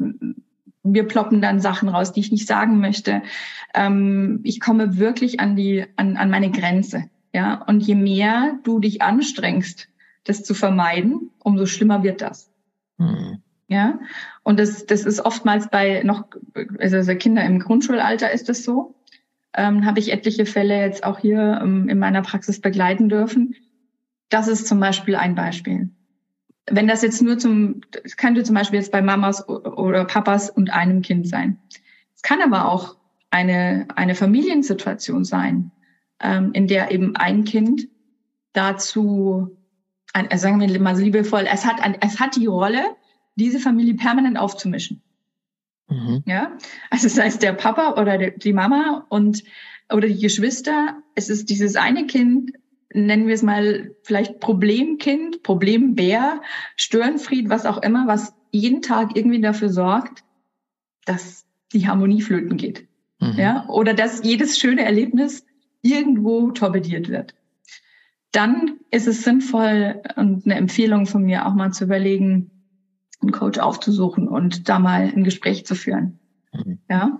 wir 0.83 1.07
ploppen 1.07 1.41
dann 1.41 1.61
Sachen 1.61 1.87
raus, 1.87 2.11
die 2.11 2.19
ich 2.19 2.31
nicht 2.31 2.47
sagen 2.47 2.79
möchte. 2.79 3.21
Ähm, 3.73 4.41
ich 4.43 4.59
komme 4.59 4.97
wirklich 4.97 5.39
an 5.39 5.55
die, 5.55 5.85
an, 5.95 6.17
an 6.17 6.29
meine 6.29 6.51
Grenze. 6.51 7.05
Ja, 7.33 7.63
und 7.67 7.81
je 7.81 7.95
mehr 7.95 8.59
du 8.63 8.79
dich 8.79 9.01
anstrengst, 9.01 9.87
das 10.25 10.43
zu 10.43 10.53
vermeiden, 10.53 11.29
umso 11.39 11.65
schlimmer 11.65 12.03
wird 12.03 12.21
das. 12.21 12.51
Mhm. 12.97 13.41
Ja, 13.67 13.99
und 14.43 14.59
das, 14.59 14.85
das 14.85 15.05
ist 15.05 15.23
oftmals 15.23 15.69
bei 15.69 16.03
noch, 16.03 16.25
also 16.79 17.15
Kinder 17.15 17.43
im 17.43 17.59
Grundschulalter 17.59 18.31
ist 18.31 18.49
das 18.49 18.63
so. 18.63 18.95
Ähm, 19.53 19.85
Habe 19.85 19.99
ich 19.99 20.11
etliche 20.11 20.45
Fälle 20.45 20.79
jetzt 20.79 21.03
auch 21.03 21.19
hier 21.19 21.59
ähm, 21.61 21.89
in 21.89 21.99
meiner 21.99 22.21
Praxis 22.21 22.61
begleiten 22.61 23.09
dürfen. 23.09 23.55
Das 24.29 24.47
ist 24.47 24.67
zum 24.67 24.79
Beispiel 24.79 25.15
ein 25.15 25.35
Beispiel 25.35 25.89
wenn 26.69 26.87
das 26.87 27.01
jetzt 27.01 27.21
nur 27.21 27.37
zum, 27.37 27.81
es 28.03 28.17
könnte 28.17 28.43
zum 28.43 28.55
Beispiel 28.55 28.79
jetzt 28.79 28.91
bei 28.91 29.01
Mamas 29.01 29.47
oder 29.47 30.05
Papas 30.05 30.49
und 30.49 30.71
einem 30.71 31.01
Kind 31.01 31.27
sein. 31.27 31.59
Es 32.15 32.21
kann 32.21 32.41
aber 32.41 32.69
auch 32.69 32.97
eine, 33.29 33.87
eine 33.95 34.15
Familiensituation 34.15 35.23
sein, 35.23 35.71
ähm, 36.19 36.51
in 36.53 36.67
der 36.67 36.91
eben 36.91 37.15
ein 37.15 37.43
Kind 37.45 37.87
dazu, 38.53 39.57
ein, 40.13 40.29
also 40.29 40.43
sagen 40.43 40.59
wir 40.59 40.79
mal 40.79 40.97
liebevoll, 40.97 41.47
es 41.51 41.65
hat, 41.65 41.81
ein, 41.81 41.97
es 42.01 42.19
hat 42.19 42.35
die 42.35 42.45
Rolle, 42.45 42.83
diese 43.35 43.59
Familie 43.59 43.95
permanent 43.95 44.37
aufzumischen. 44.37 45.01
Mhm. 45.89 46.23
Ja, 46.25 46.57
also 46.89 47.07
das 47.07 47.19
heißt 47.19 47.41
der 47.43 47.53
Papa 47.53 47.99
oder 48.01 48.31
die 48.31 48.53
Mama 48.53 49.05
und 49.09 49.43
oder 49.91 50.07
die 50.07 50.19
Geschwister, 50.19 51.01
es 51.15 51.29
ist 51.29 51.49
dieses 51.49 51.75
eine 51.75 52.05
Kind, 52.07 52.53
nennen 52.93 53.27
wir 53.27 53.35
es 53.35 53.43
mal 53.43 53.95
vielleicht 54.03 54.39
Problemkind, 54.39 55.43
Problembär, 55.43 56.41
Störenfried, 56.77 57.49
was 57.49 57.65
auch 57.65 57.81
immer, 57.81 58.07
was 58.07 58.33
jeden 58.51 58.81
Tag 58.81 59.15
irgendwie 59.15 59.41
dafür 59.41 59.69
sorgt, 59.69 60.23
dass 61.05 61.45
die 61.73 61.87
Harmonie 61.87 62.21
flöten 62.21 62.57
geht. 62.57 62.87
Mhm. 63.19 63.37
Ja, 63.37 63.67
oder 63.67 63.93
dass 63.93 64.23
jedes 64.23 64.57
schöne 64.57 64.83
Erlebnis 64.83 65.45
irgendwo 65.81 66.51
torpediert 66.51 67.09
wird. 67.09 67.35
Dann 68.31 68.79
ist 68.91 69.07
es 69.07 69.23
sinnvoll 69.23 70.01
und 70.15 70.45
eine 70.45 70.55
Empfehlung 70.55 71.05
von 71.05 71.23
mir 71.23 71.45
auch 71.45 71.53
mal 71.53 71.71
zu 71.71 71.83
überlegen, 71.83 72.60
einen 73.21 73.31
Coach 73.31 73.59
aufzusuchen 73.59 74.27
und 74.27 74.69
da 74.69 74.79
mal 74.79 75.03
ein 75.03 75.23
Gespräch 75.23 75.65
zu 75.65 75.75
führen. 75.75 76.19
Mhm. 76.53 76.79
Ja. 76.89 77.19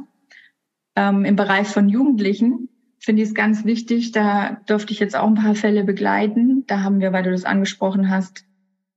Ähm, 0.96 1.26
Im 1.26 1.36
Bereich 1.36 1.68
von 1.68 1.90
Jugendlichen 1.90 2.70
finde 3.00 3.24
ich 3.24 3.30
es 3.30 3.36
ganz 3.36 3.66
wichtig. 3.66 4.12
Da 4.12 4.62
durfte 4.68 4.94
ich 4.94 5.00
jetzt 5.00 5.16
auch 5.16 5.28
ein 5.28 5.36
paar 5.36 5.56
Fälle 5.56 5.84
begleiten. 5.84 6.66
Da 6.68 6.82
haben 6.82 7.00
wir, 7.00 7.14
weil 7.14 7.24
du 7.24 7.32
das 7.32 7.46
angesprochen 7.46 8.10
hast, 8.10 8.46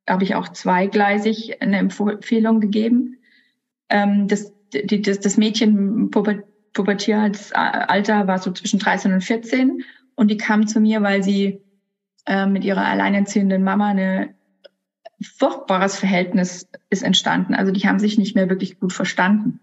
habe 0.08 0.24
ich 0.24 0.34
auch 0.34 0.48
zweigleisig 0.48 1.62
eine 1.62 1.78
Empfehlung 1.78 2.60
gegeben. 2.60 3.18
Ähm, 3.88 4.28
das, 4.28 4.52
die, 4.72 5.00
das, 5.00 5.20
das 5.20 5.36
Mädchen 5.36 6.10
Pubertieralter 6.10 8.26
war 8.26 8.38
so 8.38 8.50
zwischen 8.52 8.78
13 8.78 9.12
und 9.12 9.22
14 9.22 9.84
und 10.16 10.30
die 10.30 10.36
kam 10.36 10.66
zu 10.66 10.80
mir, 10.80 11.02
weil 11.02 11.22
sie 11.22 11.60
äh, 12.26 12.46
mit 12.46 12.64
ihrer 12.64 12.84
alleinerziehenden 12.84 13.64
Mama 13.64 13.88
eine 13.88 14.34
furchtbares 15.24 15.96
Verhältnis 15.96 16.68
ist 16.90 17.02
entstanden. 17.02 17.54
Also 17.54 17.72
die 17.72 17.86
haben 17.86 17.98
sich 17.98 18.18
nicht 18.18 18.34
mehr 18.34 18.48
wirklich 18.48 18.78
gut 18.78 18.92
verstanden. 18.92 19.60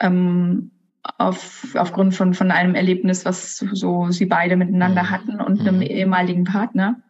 Ähm, 0.00 0.70
auf, 1.18 1.74
aufgrund 1.74 2.14
von, 2.14 2.34
von 2.34 2.50
einem 2.50 2.74
Erlebnis, 2.74 3.24
was 3.24 3.58
so 3.58 4.10
sie 4.10 4.26
beide 4.26 4.56
miteinander 4.56 5.04
mhm. 5.04 5.10
hatten 5.10 5.40
und 5.40 5.60
einem 5.60 5.76
mhm. 5.76 5.82
ehemaligen 5.82 6.44
Partner, 6.44 7.00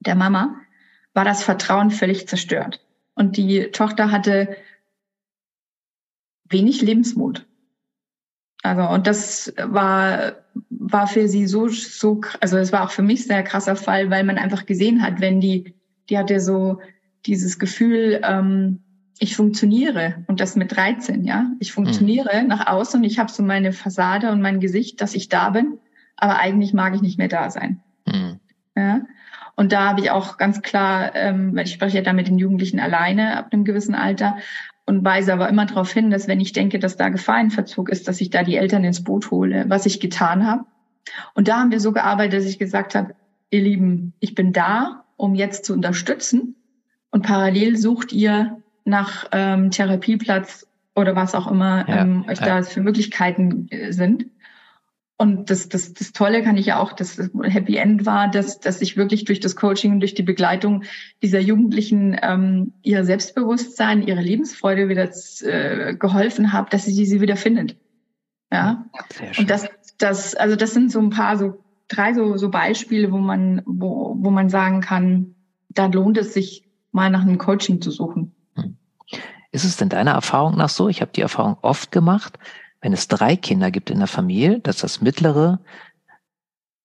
der 0.00 0.16
Mama, 0.16 0.56
war 1.14 1.24
das 1.24 1.42
Vertrauen 1.42 1.90
völlig 1.90 2.28
zerstört. 2.28 2.84
Und 3.14 3.36
die 3.36 3.70
Tochter 3.72 4.10
hatte 4.10 4.56
wenig 6.48 6.82
Lebensmut. 6.82 7.46
Also, 8.62 8.82
und 8.82 9.06
das 9.06 9.54
war, 9.56 10.34
war 10.70 11.06
für 11.06 11.28
sie 11.28 11.46
so, 11.46 11.68
so, 11.68 12.20
also 12.40 12.58
es 12.58 12.72
war 12.72 12.84
auch 12.84 12.90
für 12.90 13.02
mich 13.02 13.24
sehr 13.24 13.42
krasser 13.42 13.76
Fall, 13.76 14.10
weil 14.10 14.24
man 14.24 14.38
einfach 14.38 14.66
gesehen 14.66 15.02
hat, 15.02 15.20
wenn 15.20 15.40
die, 15.40 15.74
die 16.08 16.18
hatte 16.18 16.40
so 16.40 16.80
dieses 17.26 17.58
Gefühl, 17.58 18.20
ähm, 18.24 18.80
ich 19.18 19.36
funktioniere 19.36 20.24
und 20.26 20.40
das 20.40 20.56
mit 20.56 20.74
13, 20.74 21.24
ja. 21.24 21.50
Ich 21.58 21.72
funktioniere 21.72 22.42
mhm. 22.42 22.48
nach 22.48 22.66
außen 22.66 23.00
und 23.00 23.04
ich 23.04 23.18
habe 23.18 23.30
so 23.30 23.42
meine 23.42 23.72
Fassade 23.72 24.32
und 24.32 24.40
mein 24.40 24.60
Gesicht, 24.60 25.00
dass 25.00 25.14
ich 25.14 25.28
da 25.28 25.50
bin, 25.50 25.78
aber 26.16 26.38
eigentlich 26.38 26.72
mag 26.72 26.94
ich 26.94 27.02
nicht 27.02 27.18
mehr 27.18 27.28
da 27.28 27.50
sein. 27.50 27.80
Mhm. 28.06 28.40
Ja. 28.74 29.02
Und 29.56 29.72
da 29.72 29.90
habe 29.90 30.00
ich 30.00 30.10
auch 30.10 30.38
ganz 30.38 30.62
klar, 30.62 31.14
ähm, 31.14 31.54
weil 31.54 31.66
ich 31.66 31.72
spreche 31.74 31.98
ja 31.98 32.02
da 32.02 32.14
mit 32.14 32.28
den 32.28 32.38
Jugendlichen 32.38 32.80
alleine 32.80 33.36
ab 33.36 33.52
einem 33.52 33.64
gewissen 33.64 33.94
Alter 33.94 34.38
und 34.86 35.04
weise 35.04 35.34
aber 35.34 35.50
immer 35.50 35.66
darauf 35.66 35.92
hin, 35.92 36.10
dass 36.10 36.26
wenn 36.26 36.40
ich 36.40 36.52
denke, 36.52 36.78
dass 36.78 36.96
da 36.96 37.10
Gefahrenverzug 37.10 37.90
ist, 37.90 38.08
dass 38.08 38.22
ich 38.22 38.30
da 38.30 38.42
die 38.42 38.56
Eltern 38.56 38.84
ins 38.84 39.04
Boot 39.04 39.30
hole, 39.30 39.66
was 39.68 39.84
ich 39.84 40.00
getan 40.00 40.46
habe. 40.46 40.64
Und 41.34 41.48
da 41.48 41.58
haben 41.58 41.70
wir 41.70 41.80
so 41.80 41.92
gearbeitet, 41.92 42.40
dass 42.40 42.46
ich 42.46 42.58
gesagt 42.58 42.94
habe, 42.94 43.14
ihr 43.50 43.60
Lieben, 43.60 44.14
ich 44.20 44.34
bin 44.34 44.52
da, 44.52 45.04
um 45.16 45.34
jetzt 45.34 45.66
zu 45.66 45.74
unterstützen. 45.74 46.56
Und 47.10 47.22
parallel 47.22 47.76
sucht 47.76 48.12
ihr 48.12 48.62
nach 48.84 49.26
ähm, 49.32 49.70
Therapieplatz 49.70 50.66
oder 50.94 51.16
was 51.16 51.34
auch 51.34 51.50
immer 51.50 51.88
ja, 51.88 52.02
ähm, 52.02 52.24
euch 52.28 52.40
ja. 52.40 52.60
da 52.60 52.62
für 52.62 52.80
Möglichkeiten 52.80 53.68
äh, 53.70 53.92
sind. 53.92 54.26
Und 55.16 55.50
das, 55.50 55.68
das, 55.68 55.92
das 55.92 56.12
Tolle 56.12 56.42
kann 56.42 56.56
ich 56.56 56.64
ja 56.64 56.80
auch, 56.80 56.94
das 56.94 57.18
Happy 57.42 57.76
End 57.76 58.06
war, 58.06 58.30
dass, 58.30 58.58
dass 58.58 58.80
ich 58.80 58.96
wirklich 58.96 59.26
durch 59.26 59.38
das 59.38 59.54
Coaching, 59.54 60.00
durch 60.00 60.14
die 60.14 60.22
Begleitung 60.22 60.84
dieser 61.22 61.40
Jugendlichen 61.40 62.16
ähm, 62.22 62.72
ihr 62.80 63.04
Selbstbewusstsein, 63.04 64.02
ihre 64.02 64.22
Lebensfreude 64.22 64.88
wieder 64.88 65.10
äh, 65.42 65.94
geholfen 65.94 66.54
habe, 66.54 66.70
dass 66.70 66.86
sie 66.86 67.04
sie 67.04 67.20
wieder 67.20 67.36
findet. 67.36 67.76
Ja. 68.50 68.86
Und 69.38 69.50
das, 69.50 69.68
das, 69.98 70.34
also 70.34 70.56
das 70.56 70.72
sind 70.72 70.90
so 70.90 71.00
ein 71.00 71.10
paar 71.10 71.36
so 71.36 71.62
drei 71.88 72.14
so, 72.14 72.38
so 72.38 72.50
Beispiele, 72.50 73.12
wo 73.12 73.18
man, 73.18 73.60
wo, 73.66 74.16
wo 74.18 74.30
man 74.30 74.48
sagen 74.48 74.80
kann, 74.80 75.34
da 75.68 75.84
lohnt 75.86 76.16
es 76.16 76.32
sich 76.32 76.64
mal 76.92 77.10
nach 77.10 77.22
einem 77.22 77.38
Coaching 77.38 77.80
zu 77.80 77.90
suchen. 77.90 78.34
Hm. 78.54 78.76
Ist 79.52 79.64
es 79.64 79.76
denn 79.76 79.88
deiner 79.88 80.12
Erfahrung 80.12 80.56
nach 80.56 80.68
so? 80.68 80.88
Ich 80.88 81.00
habe 81.00 81.12
die 81.12 81.22
Erfahrung 81.22 81.56
oft 81.62 81.92
gemacht, 81.92 82.38
wenn 82.80 82.92
es 82.92 83.08
drei 83.08 83.36
Kinder 83.36 83.70
gibt 83.70 83.90
in 83.90 83.98
der 83.98 84.06
Familie, 84.06 84.60
dass 84.60 84.78
das 84.78 85.00
mittlere, 85.00 85.60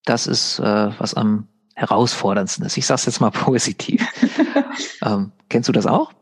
das 0.04 0.28
ist, 0.28 0.60
äh, 0.60 1.00
was 1.00 1.14
am 1.14 1.48
herausforderndsten 1.76 2.66
ist. 2.66 2.78
Ich 2.78 2.86
sage 2.86 3.00
es 3.00 3.06
jetzt 3.06 3.22
mal 3.22 3.32
positiv. 3.32 4.06
ähm, 5.04 5.32
kennst 5.50 5.70
du 5.70 5.74
das 5.74 5.86
auch? 5.86 6.14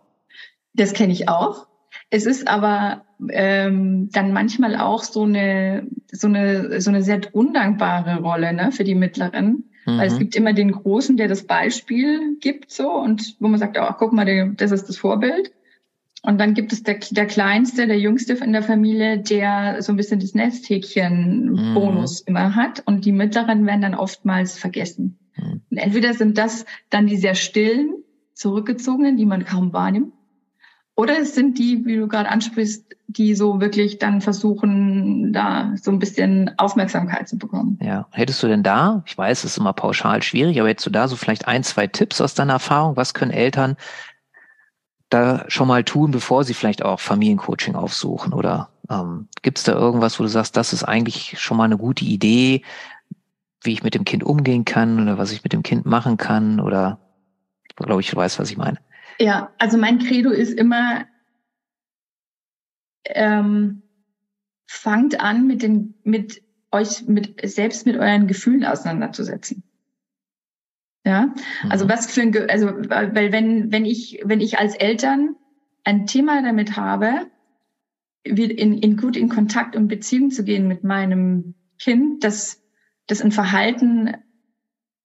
Das 0.73 0.93
kenne 0.93 1.13
ich 1.13 1.29
auch. 1.29 1.67
Es 2.09 2.25
ist 2.25 2.47
aber 2.47 3.05
ähm, 3.29 4.09
dann 4.11 4.33
manchmal 4.33 4.75
auch 4.77 5.03
so 5.03 5.23
eine, 5.23 5.87
so 6.11 6.27
eine, 6.27 6.81
so 6.81 6.89
eine 6.89 7.03
sehr 7.03 7.21
undankbare 7.33 8.19
Rolle 8.19 8.53
ne, 8.53 8.71
für 8.71 8.83
die 8.83 8.95
Mittleren. 8.95 9.69
Mhm. 9.85 9.97
Weil 9.97 10.07
es 10.07 10.15
mhm. 10.15 10.19
gibt 10.19 10.35
immer 10.35 10.53
den 10.53 10.71
Großen, 10.71 11.17
der 11.17 11.27
das 11.27 11.43
Beispiel 11.43 12.37
gibt 12.39 12.71
so 12.71 12.91
und 12.91 13.35
wo 13.39 13.47
man 13.47 13.59
sagt, 13.59 13.77
oh, 13.79 13.93
guck 13.97 14.13
mal, 14.13 14.53
das 14.55 14.71
ist 14.71 14.89
das 14.89 14.97
Vorbild. 14.97 15.51
Und 16.25 16.39
dann 16.39 16.53
gibt 16.53 16.71
es 16.71 16.83
der, 16.83 16.99
der 17.11 17.25
Kleinste, 17.25 17.85
der 17.85 17.99
Jüngste 17.99 18.33
in 18.33 18.53
der 18.53 18.63
Familie, 18.63 19.19
der 19.19 19.81
so 19.81 19.91
ein 19.91 19.97
bisschen 19.97 20.21
das 20.21 20.33
Nesthäkchen-Bonus 20.33 22.21
mhm. 22.21 22.27
immer 22.27 22.55
hat. 22.55 22.81
Und 22.85 23.03
die 23.03 23.11
Mittleren 23.11 23.65
werden 23.65 23.81
dann 23.81 23.95
oftmals 23.95 24.57
vergessen. 24.57 25.19
Mhm. 25.35 25.61
Und 25.69 25.77
entweder 25.77 26.13
sind 26.13 26.37
das 26.37 26.65
dann 26.89 27.07
die 27.07 27.17
sehr 27.17 27.35
stillen, 27.35 27.95
zurückgezogenen, 28.33 29.17
die 29.17 29.25
man 29.25 29.43
kaum 29.43 29.73
wahrnimmt. 29.73 30.13
Oder 30.95 31.19
es 31.19 31.33
sind 31.33 31.57
die, 31.57 31.85
wie 31.85 31.97
du 31.97 32.07
gerade 32.07 32.29
ansprichst, 32.29 32.85
die 33.07 33.33
so 33.33 33.59
wirklich 33.59 33.97
dann 33.97 34.21
versuchen, 34.21 35.33
da 35.33 35.73
so 35.75 35.91
ein 35.91 35.99
bisschen 35.99 36.51
Aufmerksamkeit 36.57 37.27
zu 37.27 37.37
bekommen. 37.37 37.79
Ja, 37.81 38.07
hättest 38.11 38.41
du 38.43 38.47
denn 38.47 38.63
da, 38.63 39.03
ich 39.05 39.17
weiß, 39.17 39.39
es 39.43 39.51
ist 39.51 39.57
immer 39.57 39.73
pauschal 39.73 40.21
schwierig, 40.21 40.59
aber 40.59 40.69
hättest 40.69 40.85
du 40.85 40.91
da 40.91 41.07
so 41.07 41.15
vielleicht 41.15 41.47
ein, 41.47 41.63
zwei 41.63 41.87
Tipps 41.87 42.21
aus 42.21 42.35
deiner 42.35 42.53
Erfahrung? 42.53 42.95
Was 42.95 43.13
können 43.13 43.31
Eltern 43.31 43.75
da 45.09 45.45
schon 45.47 45.67
mal 45.67 45.83
tun, 45.83 46.11
bevor 46.11 46.43
sie 46.43 46.53
vielleicht 46.53 46.83
auch 46.83 46.99
Familiencoaching 46.99 47.75
aufsuchen? 47.75 48.33
Oder 48.33 48.69
ähm, 48.89 49.27
gibt 49.41 49.57
es 49.57 49.63
da 49.63 49.73
irgendwas, 49.73 50.19
wo 50.19 50.23
du 50.23 50.29
sagst, 50.29 50.55
das 50.57 50.73
ist 50.73 50.83
eigentlich 50.83 51.39
schon 51.39 51.57
mal 51.57 51.65
eine 51.65 51.77
gute 51.77 52.05
Idee, 52.05 52.61
wie 53.61 53.73
ich 53.73 53.83
mit 53.83 53.95
dem 53.95 54.05
Kind 54.05 54.23
umgehen 54.23 54.65
kann 54.65 55.01
oder 55.01 55.17
was 55.17 55.31
ich 55.31 55.43
mit 55.43 55.53
dem 55.53 55.63
Kind 55.63 55.85
machen 55.85 56.17
kann? 56.17 56.59
Oder 56.59 56.99
glaube 57.75 58.01
ich, 58.01 58.09
du 58.09 58.15
weißt, 58.15 58.39
was 58.39 58.51
ich 58.51 58.57
meine. 58.57 58.77
Ja, 59.19 59.53
also 59.57 59.77
mein 59.77 59.99
Credo 59.99 60.31
ist 60.31 60.53
immer, 60.53 61.05
ähm, 63.05 63.83
fangt 64.65 65.19
an, 65.19 65.47
mit 65.47 65.61
den, 65.61 65.95
mit 66.03 66.41
euch, 66.71 67.07
mit 67.07 67.47
selbst 67.47 67.85
mit 67.85 67.95
euren 67.95 68.27
Gefühlen 68.27 68.65
auseinanderzusetzen. 68.65 69.63
Ja, 71.05 71.33
also 71.69 71.85
mhm. 71.85 71.89
was 71.89 72.11
für 72.11 72.21
ein, 72.21 72.49
also 72.49 72.67
weil 72.67 73.31
wenn 73.31 73.71
wenn 73.71 73.85
ich 73.85 74.21
wenn 74.23 74.39
ich 74.39 74.57
als 74.57 74.75
Eltern 74.75 75.35
ein 75.83 76.07
Thema 76.07 76.41
damit 76.41 76.77
habe, 76.77 77.29
in, 78.23 78.77
in 78.77 78.97
gut 78.97 79.17
in 79.17 79.27
Kontakt 79.27 79.75
und 79.75 79.89
Beziehung 79.89 80.31
zu 80.31 80.45
gehen 80.45 80.67
mit 80.67 80.83
meinem 80.83 81.55
Kind, 81.77 82.23
dass 82.23 82.63
das 83.07 83.21
ein 83.21 83.33
Verhalten 83.33 84.15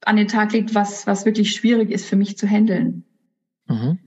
an 0.03 0.17
den 0.17 0.29
Tag 0.29 0.53
legt, 0.53 0.75
was 0.75 1.09
was 1.09 1.25
wirklich 1.25 1.51
schwierig 1.51 1.91
ist 1.91 2.07
für 2.07 2.17
mich 2.17 2.39
zu 2.39 2.47
handeln. 2.47 3.05
Mhm. 3.69 3.99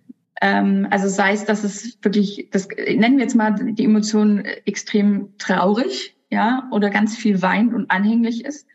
Ähm, 0.41 0.87
also 0.89 1.07
sei 1.07 1.33
es, 1.33 1.45
dass 1.45 1.63
es 1.63 1.97
wirklich, 2.01 2.49
das 2.51 2.67
nennen 2.67 3.17
wir 3.17 3.23
jetzt 3.23 3.35
mal 3.35 3.53
die 3.53 3.85
Emotion 3.85 4.39
extrem 4.65 5.37
traurig, 5.37 6.15
ja, 6.29 6.67
oder 6.71 6.89
ganz 6.89 7.15
viel 7.15 7.41
weint 7.41 7.73
und 7.73 7.91
anhänglich 7.91 8.43
ist, 8.45 8.67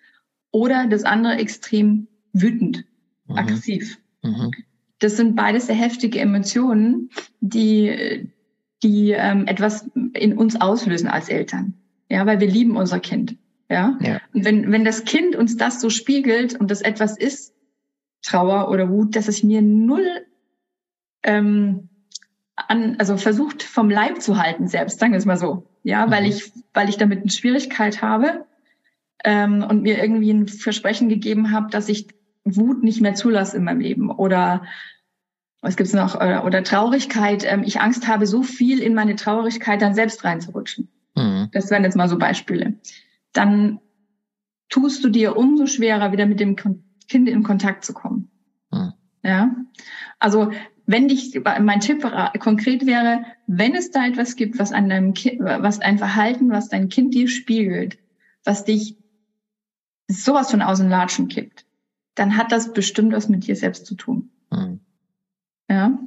oder 0.52 0.86
das 0.86 1.04
andere 1.04 1.36
extrem 1.36 2.06
wütend 2.32 2.84
mhm. 3.26 3.36
aggressiv. 3.36 3.98
Mhm. 4.22 4.52
Das 4.98 5.16
sind 5.16 5.36
beides 5.36 5.66
sehr 5.66 5.74
heftige 5.74 6.20
Emotionen, 6.20 7.10
die, 7.40 8.30
die 8.82 9.10
ähm, 9.10 9.46
etwas 9.46 9.90
in 10.14 10.38
uns 10.38 10.60
auslösen 10.60 11.08
als 11.08 11.28
Eltern. 11.28 11.74
Ja, 12.08 12.24
weil 12.24 12.40
wir 12.40 12.48
lieben 12.48 12.76
unser 12.76 13.00
Kind. 13.00 13.36
Ja. 13.68 13.98
ja. 14.00 14.20
Und 14.32 14.44
wenn, 14.44 14.70
wenn 14.70 14.84
das 14.84 15.04
Kind 15.04 15.34
uns 15.34 15.56
das 15.56 15.80
so 15.80 15.90
spiegelt 15.90 16.58
und 16.58 16.70
das 16.70 16.80
etwas 16.80 17.18
ist, 17.18 17.52
Trauer 18.22 18.70
oder 18.70 18.88
Wut, 18.90 19.16
dass 19.16 19.28
es 19.28 19.42
mir 19.42 19.60
null 19.60 20.24
ähm, 21.22 21.88
an, 22.56 22.96
also 22.98 23.16
versucht 23.16 23.62
vom 23.62 23.90
Leib 23.90 24.22
zu 24.22 24.38
halten 24.38 24.66
selbst, 24.66 24.98
sagen 24.98 25.12
wir 25.12 25.18
es 25.18 25.26
mal 25.26 25.36
so. 25.36 25.68
Ja, 25.82 26.10
weil 26.10 26.22
mhm. 26.22 26.30
ich, 26.30 26.52
weil 26.72 26.88
ich 26.88 26.96
damit 26.96 27.20
eine 27.20 27.30
Schwierigkeit 27.30 28.02
habe 28.02 28.46
ähm, 29.24 29.64
und 29.68 29.82
mir 29.82 30.02
irgendwie 30.02 30.32
ein 30.32 30.48
Versprechen 30.48 31.08
gegeben 31.08 31.52
habe, 31.52 31.70
dass 31.70 31.88
ich 31.88 32.08
Wut 32.44 32.82
nicht 32.82 33.00
mehr 33.00 33.14
zulasse 33.14 33.56
in 33.56 33.64
meinem 33.64 33.80
Leben 33.80 34.10
oder 34.10 34.64
was 35.60 35.76
gibt's 35.76 35.92
noch 35.92 36.14
oder, 36.14 36.44
oder 36.44 36.62
Traurigkeit. 36.62 37.44
Ähm, 37.44 37.62
ich 37.64 37.80
Angst 37.80 38.06
habe, 38.08 38.26
so 38.26 38.42
viel 38.42 38.80
in 38.80 38.94
meine 38.94 39.16
Traurigkeit 39.16 39.82
dann 39.82 39.94
selbst 39.94 40.24
reinzurutschen. 40.24 40.88
Mhm. 41.16 41.48
Das 41.52 41.70
wären 41.70 41.84
jetzt 41.84 41.96
mal 41.96 42.08
so 42.08 42.18
Beispiele. 42.18 42.74
Dann 43.32 43.80
tust 44.68 45.04
du 45.04 45.08
dir 45.08 45.36
umso 45.36 45.66
schwerer, 45.66 46.12
wieder 46.12 46.26
mit 46.26 46.40
dem 46.40 46.56
Kind 46.56 47.28
in 47.28 47.42
Kontakt 47.42 47.84
zu 47.84 47.94
kommen. 47.94 48.30
Mhm. 48.70 48.92
Ja, 49.22 49.56
also 50.18 50.52
wenn 50.86 51.08
dich, 51.08 51.38
mein 51.60 51.80
Tipp 51.80 52.08
konkret 52.38 52.86
wäre, 52.86 53.24
wenn 53.46 53.74
es 53.74 53.90
da 53.90 54.06
etwas 54.06 54.36
gibt, 54.36 54.58
was 54.58 54.72
an 54.72 54.88
deinem 54.88 55.14
Kind, 55.14 55.40
was 55.40 55.80
ein 55.80 55.98
Verhalten, 55.98 56.50
was 56.50 56.68
dein 56.68 56.88
Kind 56.88 57.12
dir 57.12 57.28
spiegelt, 57.28 57.98
was 58.44 58.64
dich 58.64 58.96
sowas 60.08 60.50
von 60.50 60.62
außen 60.62 60.88
latschen 60.88 61.26
kippt, 61.26 61.66
dann 62.14 62.36
hat 62.36 62.52
das 62.52 62.72
bestimmt 62.72 63.12
was 63.12 63.28
mit 63.28 63.46
dir 63.46 63.56
selbst 63.56 63.86
zu 63.86 63.96
tun. 63.96 64.30
Mhm. 64.52 64.80
Ja. 65.68 65.98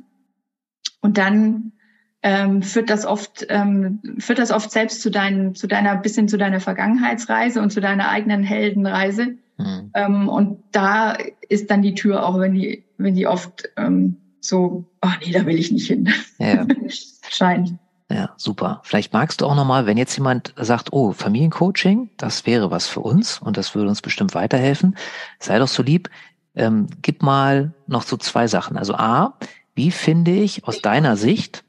Und 1.02 1.18
dann 1.18 1.74
ähm, 2.22 2.62
führt 2.62 2.90
das 2.90 3.06
oft 3.06 3.46
ähm, 3.50 4.02
führt 4.18 4.40
das 4.40 4.52
oft 4.52 4.72
selbst 4.72 5.02
zu 5.02 5.10
deinen 5.10 5.56
zu 5.56 5.68
deiner 5.68 5.96
bisschen 5.98 6.28
zu 6.28 6.38
deiner 6.38 6.60
Vergangenheitsreise 6.60 7.62
und 7.62 7.72
zu 7.72 7.82
deiner 7.82 8.10
eigenen 8.10 8.44
Heldenreise. 8.44 9.38
Mhm. 9.58 9.92
Ähm, 9.94 10.30
und 10.30 10.64
da 10.72 11.18
ist 11.50 11.70
dann 11.70 11.82
die 11.82 11.96
Tür 11.96 12.26
auch, 12.26 12.40
wenn 12.40 12.54
die 12.54 12.86
wenn 12.98 13.16
die 13.16 13.28
oft 13.28 13.70
ähm, 13.78 14.18
so, 14.42 14.86
ach 15.02 15.20
nee, 15.20 15.32
da 15.32 15.46
will 15.46 15.58
ich 15.58 15.72
nicht 15.72 15.88
hin. 15.88 16.10
Ja. 16.38 16.66
Scheint. 17.30 17.76
Ja, 18.12 18.32
super. 18.38 18.82
Vielleicht 18.84 19.14
magst 19.14 19.42
du 19.42 19.46
auch 19.46 19.56
nochmal, 19.56 19.86
wenn 19.86 19.98
jetzt 19.98 20.18
jemand 20.18 20.54
sagt, 20.58 20.92
oh, 20.92 21.12
Familiencoaching, 21.12 22.10
das 22.18 22.48
wäre 22.48 22.72
was 22.72 22.88
für 22.88 23.02
uns 23.02 23.40
und 23.40 23.56
das 23.56 23.76
würde 23.76 23.88
uns 23.90 24.02
bestimmt 24.02 24.34
weiterhelfen, 24.34 24.98
sei 25.40 25.60
doch 25.60 25.68
so 25.68 25.84
lieb, 25.84 26.10
ähm, 26.56 26.88
gib 27.04 27.22
mal 27.22 27.74
noch 27.86 28.02
so 28.02 28.18
zwei 28.18 28.48
Sachen. 28.48 28.78
Also 28.78 28.96
A, 28.96 29.38
wie 29.76 29.92
finde 29.92 30.32
ich 30.32 30.64
aus 30.66 30.82
deiner 30.82 31.18
Sicht, 31.18 31.64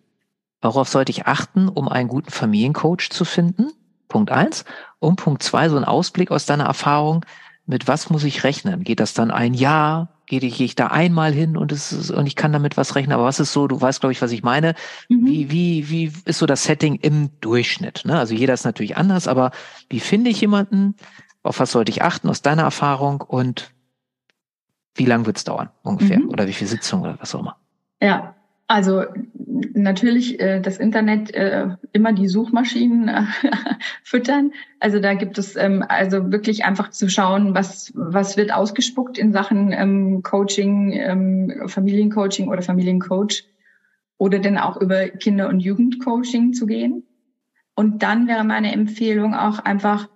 worauf 0.62 0.88
sollte 0.88 1.12
ich 1.12 1.26
achten, 1.26 1.68
um 1.68 1.88
einen 1.88 2.08
guten 2.08 2.30
Familiencoach 2.30 3.10
zu 3.10 3.26
finden? 3.26 3.72
Punkt 4.08 4.30
eins. 4.30 4.64
Und 4.98 5.16
Punkt 5.16 5.42
zwei, 5.42 5.68
so 5.68 5.76
ein 5.76 5.84
Ausblick 5.84 6.30
aus 6.30 6.46
deiner 6.46 6.64
Erfahrung, 6.64 7.24
mit 7.66 7.86
was 7.86 8.10
muss 8.10 8.24
ich 8.24 8.44
rechnen? 8.44 8.82
Geht 8.82 9.00
das 9.00 9.14
dann 9.14 9.30
ein 9.30 9.54
Jahr? 9.54 10.08
Gehe 10.30 10.40
ich, 10.40 10.56
gehe 10.56 10.64
ich 10.64 10.76
da 10.76 10.86
einmal 10.86 11.32
hin 11.32 11.56
und 11.56 11.72
es 11.72 11.92
ist, 11.92 12.10
und 12.10 12.26
ich 12.26 12.36
kann 12.36 12.52
damit 12.52 12.76
was 12.76 12.94
rechnen. 12.94 13.12
Aber 13.12 13.24
was 13.24 13.40
ist 13.40 13.52
so, 13.52 13.66
du 13.66 13.80
weißt, 13.80 14.00
glaube 14.00 14.12
ich, 14.12 14.22
was 14.22 14.30
ich 14.30 14.42
meine. 14.42 14.74
Mhm. 15.08 15.26
Wie, 15.26 15.50
wie, 15.50 15.90
wie 15.90 16.12
ist 16.24 16.38
so 16.38 16.46
das 16.46 16.62
Setting 16.62 16.94
im 16.94 17.30
Durchschnitt? 17.40 18.02
Ne? 18.04 18.16
Also 18.16 18.34
jeder 18.34 18.54
ist 18.54 18.64
natürlich 18.64 18.96
anders, 18.96 19.26
aber 19.26 19.50
wie 19.88 20.00
finde 20.00 20.30
ich 20.30 20.40
jemanden? 20.40 20.94
Auf 21.42 21.58
was 21.58 21.72
sollte 21.72 21.90
ich 21.90 22.02
achten 22.02 22.28
aus 22.28 22.42
deiner 22.42 22.62
Erfahrung 22.62 23.22
und 23.22 23.72
wie 24.94 25.06
lange 25.06 25.26
wird 25.26 25.38
es 25.38 25.44
dauern 25.44 25.70
ungefähr? 25.82 26.20
Mhm. 26.20 26.28
Oder 26.28 26.46
wie 26.46 26.52
viele 26.52 26.70
Sitzungen 26.70 27.04
oder 27.04 27.20
was 27.20 27.34
auch 27.34 27.40
immer? 27.40 27.56
Ja, 28.00 28.36
Also 28.70 29.02
natürlich 29.74 30.38
äh, 30.38 30.60
das 30.60 30.78
Internet 30.78 31.34
äh, 31.34 31.70
immer 31.92 32.12
die 32.12 32.28
Suchmaschinen 32.28 33.08
äh, 33.08 33.22
füttern. 34.04 34.52
Also 34.78 35.00
da 35.00 35.14
gibt 35.14 35.38
es 35.38 35.56
ähm, 35.56 35.84
also 35.88 36.30
wirklich 36.30 36.64
einfach 36.64 36.90
zu 36.90 37.08
schauen, 37.08 37.52
was 37.52 37.92
was 37.96 38.36
wird 38.36 38.52
ausgespuckt 38.52 39.18
in 39.18 39.32
Sachen 39.32 39.72
ähm, 39.72 40.22
Coaching, 40.22 40.92
ähm, 40.92 41.64
Familiencoaching 41.66 42.46
oder 42.46 42.62
Familiencoach 42.62 43.42
oder 44.18 44.38
denn 44.38 44.56
auch 44.56 44.80
über 44.80 45.08
Kinder- 45.08 45.48
und 45.48 45.58
Jugendcoaching 45.58 46.52
zu 46.52 46.66
gehen. 46.66 47.02
Und 47.74 48.04
dann 48.04 48.28
wäre 48.28 48.44
meine 48.44 48.72
Empfehlung 48.72 49.34
auch 49.34 49.58
einfach 49.58 50.08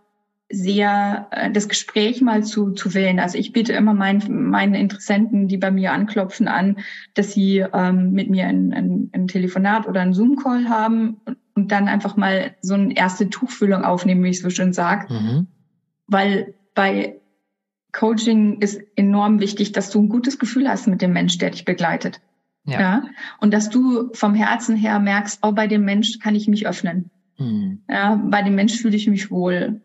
sehr 0.50 1.28
äh, 1.30 1.50
das 1.50 1.68
Gespräch 1.68 2.20
mal 2.20 2.44
zu, 2.44 2.72
zu 2.72 2.94
wählen. 2.94 3.18
Also 3.18 3.38
ich 3.38 3.52
biete 3.52 3.72
immer 3.72 3.94
meinen, 3.94 4.50
meinen 4.50 4.74
Interessenten, 4.74 5.48
die 5.48 5.56
bei 5.56 5.70
mir 5.70 5.92
anklopfen, 5.92 6.48
an, 6.48 6.78
dass 7.14 7.32
sie 7.32 7.64
ähm, 7.72 8.12
mit 8.12 8.30
mir 8.30 8.46
ein, 8.46 8.72
ein, 8.72 9.10
ein 9.12 9.28
Telefonat 9.28 9.88
oder 9.88 10.00
einen 10.00 10.14
Zoom-Call 10.14 10.68
haben 10.68 11.20
und, 11.24 11.38
und, 11.54 11.72
dann 11.72 11.88
einfach 11.88 12.16
mal 12.16 12.54
so 12.60 12.74
eine 12.74 12.96
erste 12.96 13.30
Tuchfühlung 13.30 13.84
aufnehmen, 13.84 14.22
wie 14.24 14.30
ich 14.30 14.40
so 14.40 14.50
schön 14.50 14.72
sage. 14.72 15.12
Mhm. 15.12 15.46
Weil 16.06 16.54
bei 16.74 17.20
Coaching 17.92 18.60
ist 18.60 18.80
enorm 18.96 19.40
wichtig, 19.40 19.72
dass 19.72 19.90
du 19.90 20.02
ein 20.02 20.08
gutes 20.08 20.38
Gefühl 20.38 20.68
hast 20.68 20.86
mit 20.88 21.00
dem 21.00 21.12
Mensch, 21.12 21.38
der 21.38 21.50
dich 21.50 21.64
begleitet. 21.64 22.20
Ja. 22.64 22.80
ja. 22.80 23.02
Und 23.40 23.54
dass 23.54 23.70
du 23.70 24.10
vom 24.14 24.34
Herzen 24.34 24.76
her 24.76 24.98
merkst, 24.98 25.40
oh, 25.42 25.52
bei 25.52 25.66
dem 25.68 25.84
Mensch 25.84 26.18
kann 26.18 26.34
ich 26.34 26.48
mich 26.48 26.66
öffnen. 26.66 27.10
Mhm. 27.38 27.82
Ja, 27.88 28.16
bei 28.16 28.42
dem 28.42 28.54
Mensch 28.54 28.74
fühle 28.80 28.96
ich 28.96 29.08
mich 29.08 29.30
wohl 29.30 29.80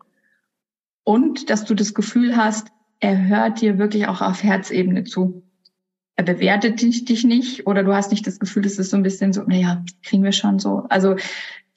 und 1.10 1.50
dass 1.50 1.66
du 1.66 1.74
das 1.74 1.96
Gefühl 1.96 2.38
hast, 2.38 2.68
er 3.00 3.28
hört 3.28 3.62
dir 3.62 3.80
wirklich 3.80 4.08
auch 4.08 4.22
auf 4.22 4.44
Herzebene 4.44 5.06
zu. 5.06 5.42
Er 6.16 6.24
bewertet 6.24 6.84
dich, 6.84 7.04
dich 7.04 7.24
nicht 7.24 7.66
oder 7.66 7.82
du 7.82 7.96
hast 7.96 8.12
nicht 8.12 8.28
das 8.28 8.38
Gefühl, 8.38 8.62
das 8.62 8.78
ist 8.78 8.92
so 8.92 8.98
ein 8.98 9.02
bisschen 9.02 9.34
so, 9.34 9.42
naja, 9.42 9.84
kriegen 10.04 10.24
wir 10.24 10.34
schon 10.34 10.60
so. 10.60 10.86
Also 10.88 11.16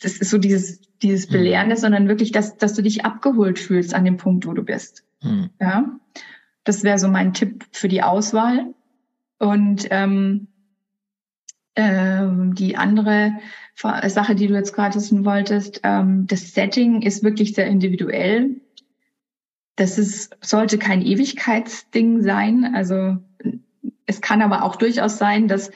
das 0.02 0.18
ist 0.18 0.28
so 0.28 0.36
dieses, 0.36 0.82
dieses 1.00 1.30
mhm. 1.30 1.32
Belehrende, 1.32 1.76
mhm. 1.76 1.80
sondern 1.80 2.08
wirklich, 2.08 2.30
dass, 2.30 2.58
dass 2.58 2.74
du 2.74 2.82
dich 2.82 3.06
abgeholt 3.06 3.58
fühlst 3.58 3.94
an 3.94 4.04
dem 4.04 4.18
Punkt, 4.18 4.46
wo 4.46 4.52
du 4.52 4.64
bist. 4.64 5.02
Mhm. 5.22 5.48
Ja, 5.58 5.98
das 6.64 6.84
wäre 6.84 6.98
so 6.98 7.08
mein 7.08 7.32
Tipp 7.32 7.64
für 7.72 7.88
die 7.88 8.02
Auswahl. 8.02 8.74
Und 9.38 9.86
ähm, 9.90 10.48
ähm, 11.74 12.54
die 12.54 12.76
andere 12.76 13.32
Sache, 13.76 14.34
die 14.34 14.46
du 14.48 14.52
jetzt 14.52 14.74
gerade 14.74 14.94
wissen 14.96 15.24
wolltest, 15.24 15.80
ähm, 15.84 16.26
das 16.26 16.52
Setting 16.52 17.00
ist 17.00 17.24
wirklich 17.24 17.54
sehr 17.54 17.66
individuell 17.66 18.60
das 19.76 19.98
ist, 19.98 20.36
sollte 20.40 20.78
kein 20.78 21.02
Ewigkeitsding 21.02 22.22
sein. 22.22 22.72
Also 22.74 23.16
es 24.06 24.20
kann 24.20 24.42
aber 24.42 24.64
auch 24.64 24.76
durchaus 24.76 25.18
sein, 25.18 25.48
dass, 25.48 25.70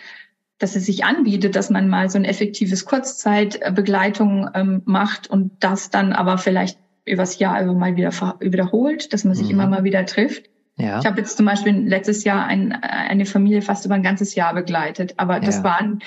dass 0.59 0.77
es 0.77 0.87
sich 0.87 1.05
anbietet, 1.05 1.57
dass 1.57 1.71
man 1.71 1.89
mal 1.89 2.11
so 2.11 2.19
ein 2.19 2.25
effektives 2.25 2.85
Kurzzeitbegleitung 2.85 4.51
ähm, 4.55 4.83
macht 4.85 5.29
und 5.29 5.53
das 5.61 5.91
dann 5.91 6.13
aber 6.13 6.39
vielleicht 6.39 6.79
übers 7.05 7.39
Jahr 7.39 7.63
über 7.63 7.73
mal 7.73 7.97
wieder 7.97 8.11
wiederholt, 8.41 9.13
dass 9.13 9.25
man 9.25 9.35
sich 9.35 9.47
mhm. 9.47 9.53
immer 9.53 9.67
mal 9.69 9.85
wieder 9.85 10.05
trifft. 10.07 10.51
Ja. 10.77 10.99
Ich 10.99 11.07
habe 11.07 11.21
jetzt 11.21 11.37
zum 11.37 11.47
Beispiel 11.47 11.75
letztes 11.89 12.25
Jahr 12.25 12.45
ein, 12.45 12.73
eine 12.73 13.25
Familie 13.25 13.63
fast 13.63 13.87
über 13.87 13.95
ein 13.95 14.03
ganzes 14.03 14.35
Jahr 14.35 14.53
begleitet, 14.53 15.15
aber 15.17 15.41
das 15.41 15.59
ja. 15.59 15.65
waren 15.65 16.01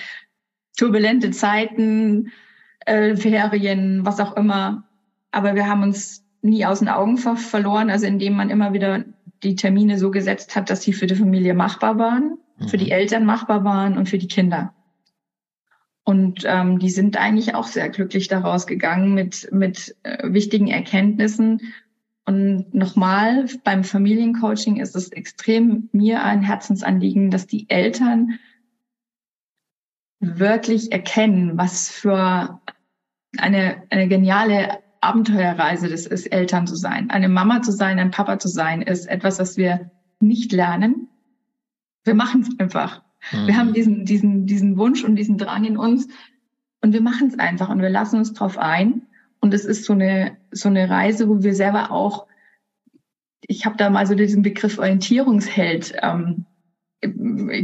turbulente 0.78 1.32
Zeiten, 1.32 2.32
äh, 2.86 3.16
Ferien, 3.16 4.06
was 4.06 4.20
auch 4.20 4.36
immer. 4.36 4.88
Aber 5.32 5.56
wir 5.56 5.68
haben 5.68 5.84
uns 5.84 6.24
nie 6.42 6.66
aus 6.66 6.80
den 6.80 6.90
Augen 6.90 7.18
ver 7.18 7.36
verloren, 7.36 7.90
also 7.90 8.06
indem 8.06 8.34
man 8.34 8.50
immer 8.50 8.74
wieder 8.74 9.04
die 9.44 9.56
Termine 9.56 9.98
so 9.98 10.12
gesetzt 10.12 10.56
hat, 10.56 10.70
dass 10.70 10.82
sie 10.82 10.94
für 10.94 11.08
die 11.08 11.16
Familie 11.16 11.54
machbar 11.54 11.98
waren, 11.98 12.38
mhm. 12.58 12.68
für 12.68 12.78
die 12.78 12.86
mhm. 12.86 12.92
Eltern 12.92 13.26
machbar 13.26 13.64
waren 13.64 13.98
und 13.98 14.10
für 14.10 14.18
die 14.18 14.28
Kinder. 14.28 14.74
Und 16.04 16.44
ähm, 16.46 16.80
die 16.80 16.90
sind 16.90 17.18
eigentlich 17.18 17.54
auch 17.54 17.68
sehr 17.68 17.88
glücklich 17.90 18.28
daraus 18.28 18.66
gegangen 18.66 19.14
mit, 19.14 19.50
mit 19.52 19.96
äh, 20.04 20.34
wichtigen 20.34 20.68
Erkenntnissen. 20.68 21.62
Und 22.26 22.74
nochmal, 22.74 23.46
beim 23.64 23.84
Familiencoaching 23.84 24.78
ist 24.78 24.96
es 24.96 25.12
extrem 25.12 25.90
mir 25.92 26.24
ein 26.24 26.42
Herzensanliegen, 26.42 27.32
dass 27.32 27.48
die 27.48 27.70
Eltern 27.70 28.40
wirklich 30.20 30.92
erkennen, 30.92 31.58
was 31.58 31.90
für 31.90 32.60
eine, 33.38 33.84
eine 33.90 34.08
geniale 34.08 34.80
Abenteuerreise 35.02 35.90
das 35.90 36.06
ist, 36.06 36.28
Eltern 36.28 36.68
zu 36.68 36.76
sein. 36.76 37.10
Eine 37.10 37.30
Mama 37.30 37.62
zu 37.62 37.72
sein, 37.72 38.00
ein 38.00 38.12
Papa 38.12 38.40
zu 38.40 38.48
sein, 38.48 38.82
ist 38.82 39.08
etwas, 39.08 39.40
was 39.40 39.58
wir 39.58 39.92
nicht 40.20 40.52
lernen. 40.52 41.08
Wir 42.04 42.16
machen 42.16 42.42
es 42.42 42.60
einfach. 42.60 43.02
Mhm. 43.32 43.48
Wir 43.48 43.58
haben 43.58 43.74
diesen, 43.74 44.06
diesen, 44.06 44.46
diesen 44.46 44.78
Wunsch 44.78 45.04
und 45.04 45.16
diesen 45.16 45.38
Drang 45.38 45.64
in 45.64 45.78
uns 45.78 46.08
und 46.82 46.94
wir 46.94 47.02
machen 47.02 47.28
es 47.28 47.40
einfach 47.40 47.70
und 47.70 47.82
wir 47.82 47.90
lassen 47.90 48.18
uns 48.18 48.34
drauf 48.34 48.58
ein. 48.58 49.04
Und 49.42 49.54
es 49.54 49.64
ist 49.64 49.86
so 49.86 49.94
eine, 49.94 50.38
so 50.52 50.68
eine 50.70 50.90
Reise, 50.90 51.30
wo 51.30 51.42
wir 51.44 51.54
selber 51.54 51.92
auch, 51.92 52.28
ich 53.42 53.66
habe 53.66 53.78
da 53.78 53.90
mal 53.90 54.06
so 54.06 54.16
diesen 54.16 54.42
Begriff 54.42 54.78
Orientierungsheld 54.78 55.94
ähm, 56.02 56.46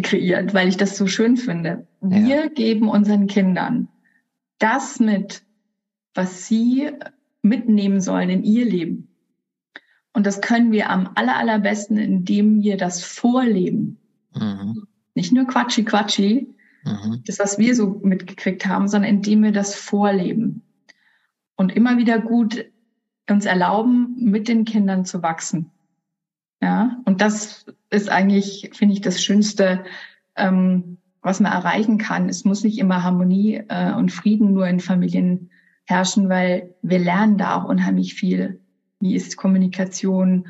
kreiert, 0.04 0.54
weil 0.54 0.70
ich 0.70 0.78
das 0.78 0.96
so 0.98 1.08
schön 1.08 1.36
finde. 1.36 1.86
Wir 2.02 2.44
ja. 2.44 2.48
geben 2.48 2.88
unseren 2.88 3.28
Kindern 3.28 3.90
das 4.60 5.00
mit, 5.00 5.44
was 6.14 6.48
sie 6.48 6.92
mitnehmen 7.46 8.02
sollen 8.02 8.30
in 8.30 8.44
ihr 8.44 8.66
Leben. 8.66 9.08
Und 10.14 10.26
das 10.26 10.42
können 10.42 10.72
wir 10.72 10.90
am 10.90 11.10
aller, 11.16 11.38
allerbesten, 11.38 11.98
indem 11.98 12.62
wir 12.62 12.78
das 12.78 13.04
vorleben. 13.04 13.98
Mhm. 14.34 14.88
Nicht 15.14 15.32
nur 15.32 15.46
Quatschi 15.46 15.84
Quatschi, 15.84 16.56
mhm. 16.84 17.22
das, 17.26 17.40
was 17.40 17.58
wir 17.58 17.76
so 17.76 18.00
mitgekriegt 18.04 18.66
haben, 18.66 18.88
sondern 18.88 19.10
indem 19.10 19.44
wir 19.44 19.52
das 19.52 19.76
vorleben. 19.76 20.62
Und 21.56 21.76
immer 21.76 21.98
wieder 21.98 22.20
gut 22.20 22.66
uns 23.30 23.46
erlauben, 23.46 24.16
mit 24.18 24.48
den 24.48 24.66
Kindern 24.66 25.06
zu 25.06 25.22
wachsen. 25.22 25.72
Ja, 26.62 27.02
und 27.06 27.22
das 27.22 27.66
ist 27.90 28.10
eigentlich, 28.10 28.72
finde 28.74 28.94
ich, 28.94 29.02
das 29.02 29.22
Schönste, 29.22 29.84
ähm, 30.36 30.98
was 31.22 31.40
man 31.40 31.52
erreichen 31.52 31.98
kann. 31.98 32.30
Es 32.30 32.46
muss 32.46 32.64
nicht 32.64 32.78
immer 32.78 33.04
Harmonie 33.04 33.64
äh, 33.68 33.94
und 33.94 34.12
Frieden 34.12 34.54
nur 34.54 34.68
in 34.68 34.80
Familien 34.80 35.50
herrschen, 35.86 36.30
weil 36.30 36.76
wir 36.82 37.00
lernen 37.00 37.38
da 37.38 37.56
auch 37.56 37.66
unheimlich 37.66 38.16
viel. 38.16 38.62
Wie 39.00 39.16
ist 39.16 39.38
Kommunikation? 39.38 40.48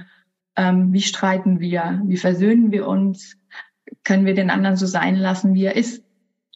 Ähm, 0.56 0.94
wie 0.94 1.02
streiten 1.02 1.60
wir? 1.60 2.02
Wie 2.06 2.18
versöhnen 2.18 2.72
wir 2.72 2.88
uns? 2.88 3.38
Können 4.04 4.26
wir 4.26 4.34
den 4.34 4.50
anderen 4.50 4.78
so 4.78 4.86
sein 4.86 5.16
lassen, 5.16 5.54
wie 5.54 5.66
er 5.66 5.76
ist? 5.76 6.04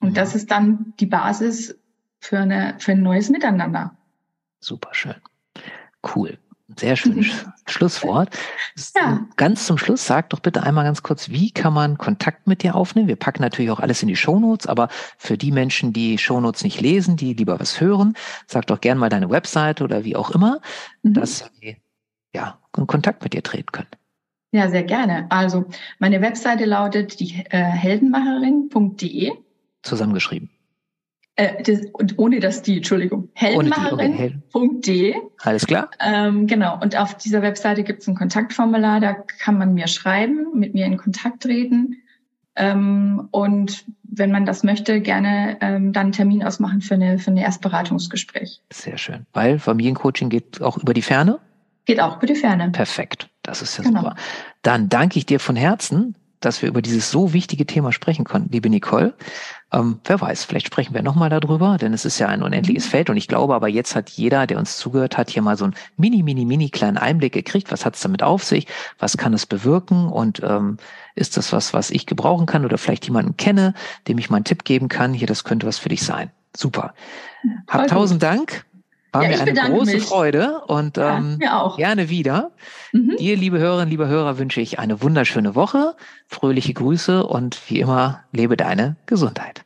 Und 0.02 0.12
mhm. 0.12 0.14
das 0.14 0.36
ist 0.36 0.52
dann 0.52 0.94
die 1.00 1.06
Basis 1.06 1.78
für, 2.20 2.40
eine, 2.40 2.76
für 2.80 2.94
ein 2.94 3.02
neues 3.02 3.30
Miteinander. 3.30 3.98
Super 4.62 4.94
schön. 4.94 5.16
Cool. 6.16 6.38
Sehr 6.80 6.96
schönes 6.96 7.46
Schlusswort. 7.68 8.30
Ja. 8.96 9.28
Ganz 9.36 9.66
zum 9.66 9.78
Schluss, 9.78 10.06
sag 10.06 10.30
doch 10.30 10.40
bitte 10.40 10.64
einmal 10.64 10.86
ganz 10.86 11.04
kurz, 11.04 11.30
wie 11.30 11.52
kann 11.52 11.74
man 11.74 11.98
Kontakt 11.98 12.48
mit 12.48 12.64
dir 12.64 12.76
aufnehmen? 12.76 13.10
Wir 13.10 13.18
packen 13.18 13.42
natürlich 13.42 13.70
auch 13.70 13.82
alles 13.82 14.02
in 14.02 14.08
die 14.08 14.16
Shownotes, 14.16 14.66
aber 14.66 14.88
für 15.18 15.38
die 15.38 15.52
Menschen, 15.52 15.92
die 15.92 16.18
Shownotes 16.18 16.64
nicht 16.64 16.80
lesen, 16.80 17.18
die 17.18 17.34
lieber 17.34 17.60
was 17.60 17.82
hören, 17.82 18.16
sag 18.48 18.68
doch 18.68 18.80
gern 18.80 18.98
mal 18.98 19.10
deine 19.10 19.30
Website 19.30 19.82
oder 19.82 20.06
wie 20.06 20.16
auch 20.16 20.32
immer, 20.32 20.62
mhm. 21.04 21.16
dass 21.16 21.52
sie 21.60 21.76
ja, 22.34 22.60
in 22.78 22.88
Kontakt 22.88 23.24
mit 23.24 23.34
dir 23.34 23.44
treten 23.44 23.72
können. 23.74 23.90
Ja, 24.52 24.70
sehr 24.70 24.84
gerne. 24.84 25.28
Also 25.30 25.66
meine 26.00 26.22
Webseite 26.22 26.64
lautet 26.64 27.20
die 27.20 27.46
äh, 27.50 27.62
heldenmacherin.de. 27.62 29.34
Zusammengeschrieben. 29.84 30.50
Äh, 31.40 31.64
das, 31.64 31.86
und 31.94 32.20
ohne 32.20 32.42
das 32.42 32.64
die, 32.64 32.78
Entschuldigung, 32.78 33.30
heldenmacherin.de. 33.34 35.16
Alles 35.42 35.66
klar. 35.66 35.90
Ähm, 36.02 36.48
genau. 36.48 36.78
Und 36.82 36.98
auf 36.98 37.16
dieser 37.16 37.42
Webseite 37.42 37.84
gibt 37.84 38.02
es 38.02 38.10
ein 38.10 38.16
Kontaktformular, 38.16 39.00
da 39.00 39.14
kann 39.14 39.58
man 39.58 39.74
mir 39.74 39.88
schreiben, 39.88 40.48
mit 40.54 40.74
mir 40.74 40.86
in 40.86 40.98
Kontakt 40.98 41.44
treten. 41.44 41.96
Ähm, 42.58 43.30
und 43.32 43.86
wenn 44.04 44.32
man 44.32 44.46
das 44.46 44.64
möchte, 44.64 45.00
gerne 45.00 45.58
ähm, 45.62 45.94
dann 45.94 46.08
einen 46.08 46.12
Termin 46.12 46.44
ausmachen 46.44 46.82
für 46.82 46.96
eine 46.96 47.20
für 47.20 47.32
ein 47.32 47.38
Erstberatungsgespräch. 47.38 48.60
Sehr 48.74 48.98
schön. 48.98 49.26
Weil 49.32 49.60
Familiencoaching 49.60 50.28
geht 50.28 50.62
auch 50.62 50.78
über 50.78 50.94
die 50.94 51.02
Ferne? 51.02 51.40
Geht 51.86 52.02
auch 52.02 52.18
über 52.18 52.28
die 52.28 52.36
Ferne. 52.36 52.72
Perfekt. 52.72 53.30
Das 53.44 53.62
ist 53.62 53.78
ja 53.78 53.86
genau. 53.86 54.02
super. 54.02 54.16
Dann 54.62 54.90
danke 54.90 55.18
ich 55.18 55.26
dir 55.26 55.40
von 55.40 55.56
Herzen 55.56 56.16
dass 56.40 56.62
wir 56.62 56.70
über 56.70 56.82
dieses 56.82 57.12
so 57.12 57.34
wichtige 57.34 57.66
Thema 57.66 57.92
sprechen 57.92 58.26
konnten, 58.26 58.52
liebe 58.52 58.70
Nicole. 58.70 59.14
Ähm, 59.72 60.00
wer 60.04 60.20
weiß, 60.20 60.46
vielleicht 60.46 60.68
sprechen 60.68 60.96
wir 60.96 61.04
nochmal 61.04 61.30
darüber, 61.30 61.78
denn 61.78 61.94
es 61.94 62.04
ist 62.04 62.18
ja 62.18 62.28
ein 62.28 62.42
unendliches 62.42 62.86
mhm. 62.86 62.90
Feld 62.90 63.10
und 63.10 63.18
ich 63.18 63.28
glaube 63.28 63.54
aber 63.54 63.68
jetzt 63.68 63.96
hat 63.96 64.10
jeder, 64.10 64.48
der 64.48 64.58
uns 64.58 64.78
zugehört 64.78 65.18
hat, 65.18 65.30
hier 65.30 65.44
mal 65.44 65.58
so 65.58 65.66
einen 65.66 65.76
mini, 65.96 66.24
mini, 66.24 66.46
mini 66.46 66.70
kleinen 66.70 66.98
Einblick 66.98 67.34
gekriegt. 67.34 67.72
Was 67.72 67.86
hat 67.86 67.96
es 67.96 68.02
damit 68.02 68.24
auf 68.24 68.44
sich? 68.44 68.68
Was 68.98 69.18
kann 69.18 69.34
es 69.34 69.46
bewirken? 69.46 70.08
Und 70.08 70.42
ähm, 70.44 70.78
ist 71.16 71.38
das 71.38 71.54
was, 71.54 71.74
was 71.74 71.92
ich 71.92 72.06
gebrauchen 72.06 72.48
kann 72.48 72.66
oder 72.66 72.78
vielleicht 72.78 73.06
jemanden 73.06 73.38
kenne, 73.38 73.74
dem 74.08 74.18
ich 74.18 74.30
mal 74.30 74.38
einen 74.38 74.46
Tipp 74.46 74.64
geben 74.64 74.88
kann? 74.88 75.14
Hier, 75.14 75.28
das 75.28 75.44
könnte 75.44 75.68
was 75.68 75.78
für 75.78 75.90
dich 75.90 76.04
sein. 76.04 76.32
Super. 76.56 76.94
Hab 77.68 77.88
tausend 77.88 78.24
Dank. 78.24 78.66
War 79.12 79.24
ja, 79.24 79.30
mir 79.30 79.42
eine 79.42 79.54
große 79.54 79.96
mich. 79.96 80.04
Freude 80.04 80.62
und 80.68 80.98
ja, 80.98 81.18
ähm, 81.18 81.40
gerne 81.78 82.10
wieder. 82.10 82.52
Mhm. 82.94 83.16
Dir, 83.18 83.36
liebe 83.36 83.58
Hörerinnen, 83.58 83.90
liebe 83.90 84.08
Hörer, 84.08 84.38
wünsche 84.38 84.62
ich 84.62 84.78
eine 84.78 85.02
wunderschöne 85.02 85.56
Woche, 85.56 85.96
fröhliche 86.28 86.74
Grüße 86.74 87.26
und 87.26 87.60
wie 87.70 87.80
immer, 87.80 88.20
lebe 88.32 88.56
deine 88.56 88.98
Gesundheit. 89.08 89.66